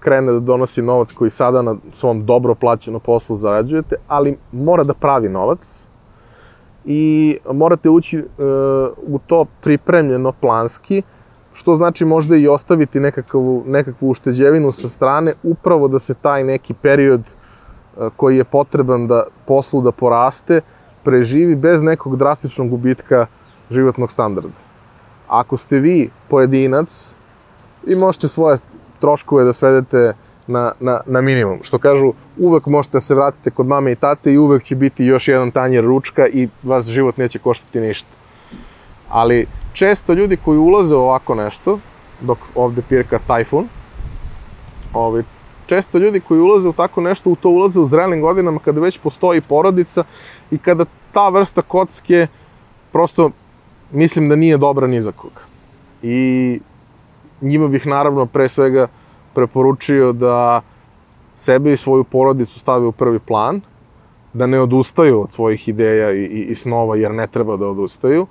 krene 0.01 0.33
da 0.33 0.41
donosi 0.41 0.83
novac 0.83 1.13
koji 1.13 1.31
sada 1.31 1.63
na 1.63 1.77
svom 1.93 2.27
dobro 2.27 2.55
plaćenom 2.55 3.01
poslu 3.01 3.37
zarađujete, 3.37 3.97
ali 4.09 4.39
mora 4.53 4.85
da 4.85 4.95
pravi 4.95 5.29
novac 5.29 5.89
i 6.85 7.37
morate 7.53 7.91
ući 7.91 8.19
uh, 8.19 8.25
u 9.07 9.19
to 9.27 9.45
pripremljeno 9.61 10.33
planski, 10.33 11.03
što 11.59 11.75
znači 11.75 12.05
možda 12.05 12.37
i 12.37 12.49
ostaviti 12.49 13.01
nekakvu, 13.01 13.63
nekakvu 13.67 14.11
ušteđevinu 14.11 14.71
sa 14.73 14.89
strane, 14.89 15.33
upravo 15.43 15.89
da 15.89 15.99
se 15.99 16.15
taj 16.15 16.45
neki 16.45 16.75
period 16.75 17.21
e, 17.21 18.09
koji 18.17 18.37
je 18.37 18.45
potreban 18.45 19.07
da 19.07 19.25
poslu 19.47 19.83
da 19.83 19.93
poraste, 19.93 20.61
preživi 21.03 21.57
bez 21.57 21.83
nekog 21.83 22.17
drastičnog 22.17 22.69
gubitka 22.71 23.27
životnog 23.71 24.13
standarda. 24.13 24.55
Ako 25.29 25.57
ste 25.57 25.79
vi 25.79 26.11
pojedinac, 26.29 27.17
vi 27.87 27.97
možete 27.97 28.29
svoje 28.29 28.59
troškove 29.01 29.45
da 29.45 29.53
svedete 29.53 30.15
na, 30.47 30.73
na, 30.81 31.01
na 31.07 31.21
minimum. 31.21 31.59
Što 31.63 31.79
kažu, 31.79 32.13
uvek 32.37 32.67
možete 32.67 32.97
da 32.97 33.01
se 33.01 33.15
vratite 33.15 33.51
kod 33.51 33.67
mame 33.67 33.93
i 33.93 33.97
tate 33.97 34.33
i 34.33 34.39
uvek 34.39 34.63
će 34.63 34.77
biti 34.77 35.05
još 35.05 35.29
jedan 35.29 35.51
tanjer 35.51 35.85
ručka 35.85 36.29
i 36.29 36.49
vas 36.63 36.87
život 36.87 37.17
neće 37.17 37.39
koštati 37.39 37.81
ništa. 37.81 38.09
Ali 39.09 39.47
često 39.79 40.13
ljudi 40.13 40.37
koji 40.37 40.59
ulaze 40.59 40.95
u 40.95 40.99
ovako 40.99 41.35
nešto, 41.35 41.79
dok 42.21 42.39
ovde 42.55 42.83
pirka 42.89 43.19
tajfun, 43.27 43.69
ovaj, 44.95 45.23
često 45.67 45.99
ljudi 45.99 46.21
koji 46.21 46.41
ulaze 46.41 46.69
u 46.69 46.73
tako 46.73 47.01
nešto, 47.01 47.31
u 47.31 47.37
to 47.37 47.51
ulaze 47.51 47.81
u 47.81 47.87
zrelim 47.87 48.21
godinama 48.21 48.59
kada 48.59 48.81
već 48.81 48.99
postoji 48.99 49.41
porodica 49.41 50.05
i 50.51 50.59
kada 50.59 50.85
ta 51.13 51.29
vrsta 51.29 51.63
kocke 51.63 52.27
prosto 52.93 53.31
mislim 53.93 54.29
da 54.29 54.37
nije 54.37 54.57
dobra 54.57 54.87
ni 54.87 55.03
za 55.03 55.13
koga. 55.13 55.47
I 56.03 56.61
njima 57.41 57.69
bih 57.69 57.87
naravno 57.87 58.27
pre 58.27 58.49
svega 58.49 58.89
preporučio 59.35 60.13
da 60.13 60.61
sebe 61.35 61.73
i 61.73 61.77
svoju 61.77 62.05
porodicu 62.05 62.59
stave 62.59 62.87
u 62.87 62.93
prvi 62.93 63.19
plan, 63.19 63.61
da 64.33 64.47
ne 64.47 64.61
odustaju 64.61 65.23
od 65.23 65.31
svojih 65.31 65.69
ideja 65.69 66.13
i, 66.13 66.23
i, 66.23 66.43
i 66.51 66.55
snova, 66.55 66.97
jer 66.97 67.15
ne 67.15 67.27
treba 67.27 67.57
da 67.57 67.69
odustaju, 67.69 68.27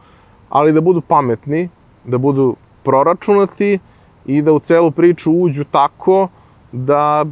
ali 0.49 0.73
da 0.73 0.81
budu 0.81 1.01
pametni, 1.01 1.69
da 2.05 2.17
budu 2.17 2.55
proračunati 2.83 3.79
i 4.25 4.41
da 4.41 4.53
u 4.53 4.59
celu 4.59 4.91
priču 4.91 5.31
uđu 5.31 5.63
tako 5.63 6.27
da 6.71 7.25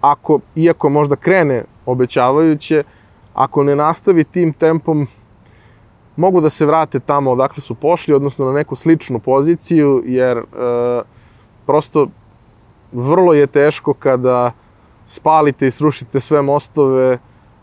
ako, 0.00 0.40
iako 0.56 0.88
možda 0.88 1.16
krene 1.16 1.64
obećavajuće, 1.86 2.84
ako 3.34 3.62
ne 3.62 3.76
nastavi 3.76 4.24
tim 4.24 4.52
tempom, 4.52 5.06
mogu 6.16 6.40
da 6.40 6.50
se 6.50 6.66
vrate 6.66 7.00
tamo 7.00 7.30
odakle 7.30 7.60
su 7.60 7.74
pošli, 7.74 8.14
odnosno 8.14 8.46
na 8.46 8.52
neku 8.52 8.76
sličnu 8.76 9.18
poziciju, 9.18 10.02
jer 10.06 10.38
e, 10.38 10.42
prosto 11.66 12.08
vrlo 12.92 13.34
je 13.34 13.46
teško 13.46 13.94
kada 13.94 14.52
spalite 15.06 15.66
i 15.66 15.70
srušite 15.70 16.20
sve 16.20 16.42
mostove, 16.42 17.18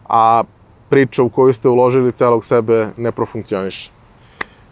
a 0.10 0.44
priča 0.90 1.24
u 1.24 1.30
koju 1.30 1.54
ste 1.54 1.70
uložili 1.70 2.12
celog 2.12 2.46
sebe 2.46 2.90
ne 2.98 3.12
profunkcioniše. 3.12 3.97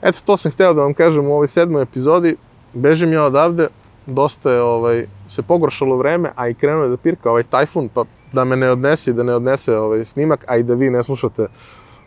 Eto, 0.01 0.19
to 0.25 0.37
sam 0.37 0.51
hteo 0.51 0.73
da 0.73 0.81
vam 0.81 0.93
kažem 0.93 1.27
u 1.27 1.33
ovoj 1.33 1.47
sedmoj 1.47 1.81
epizodi. 1.81 2.35
Bežim 2.73 3.13
ja 3.13 3.23
odavde, 3.23 3.67
dosta 4.05 4.51
je 4.51 4.61
ovaj, 4.61 5.05
se 5.27 5.41
pogoršalo 5.41 5.97
vreme, 5.97 6.31
a 6.35 6.47
i 6.47 6.53
krenuo 6.53 6.83
je 6.83 6.89
da 6.89 6.97
pirka 6.97 7.29
ovaj 7.29 7.43
tajfun, 7.43 7.89
pa 7.93 8.03
da 8.33 8.45
me 8.45 8.55
ne 8.55 8.69
odnese 8.69 9.11
i 9.11 9.13
da 9.13 9.23
ne 9.23 9.35
odnese 9.35 9.77
ovaj 9.77 10.05
snimak, 10.05 10.45
a 10.47 10.57
i 10.57 10.63
da 10.63 10.73
vi 10.73 10.89
ne 10.89 11.03
slušate 11.03 11.47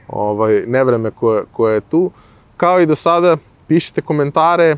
ovaj, 0.09 0.65
nevreme 0.67 1.11
koje, 1.11 1.43
koje 1.53 1.75
je 1.75 1.81
tu. 1.81 2.11
Kao 2.57 2.81
i 2.81 2.87
do 2.87 2.95
sada, 2.95 3.37
pišite 3.67 4.01
komentare, 4.01 4.77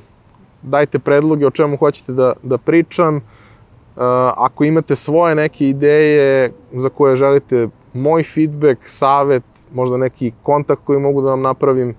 dajte 0.62 0.98
predloge 0.98 1.46
o 1.46 1.50
čemu 1.50 1.76
hoćete 1.76 2.12
da, 2.12 2.32
da 2.42 2.58
pričam. 2.58 3.16
Uh, 3.16 4.02
ako 4.36 4.64
imate 4.64 4.96
svoje 4.96 5.34
neke 5.34 5.68
ideje 5.68 6.52
za 6.72 6.88
koje 6.88 7.16
želite 7.16 7.68
moj 7.92 8.22
feedback, 8.22 8.80
savet, 8.84 9.42
možda 9.74 9.96
neki 9.96 10.32
kontakt 10.42 10.82
koji 10.84 10.98
mogu 10.98 11.22
da 11.22 11.30
vam 11.30 11.42
napravim, 11.42 11.94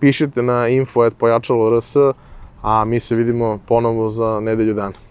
pišite 0.00 0.42
na 0.42 0.68
info.pojačalo.rs, 0.68 1.96
a 2.62 2.84
mi 2.84 3.00
se 3.00 3.14
vidimo 3.14 3.58
ponovo 3.68 4.08
za 4.08 4.40
nedelju 4.40 4.74
dana. 4.74 5.09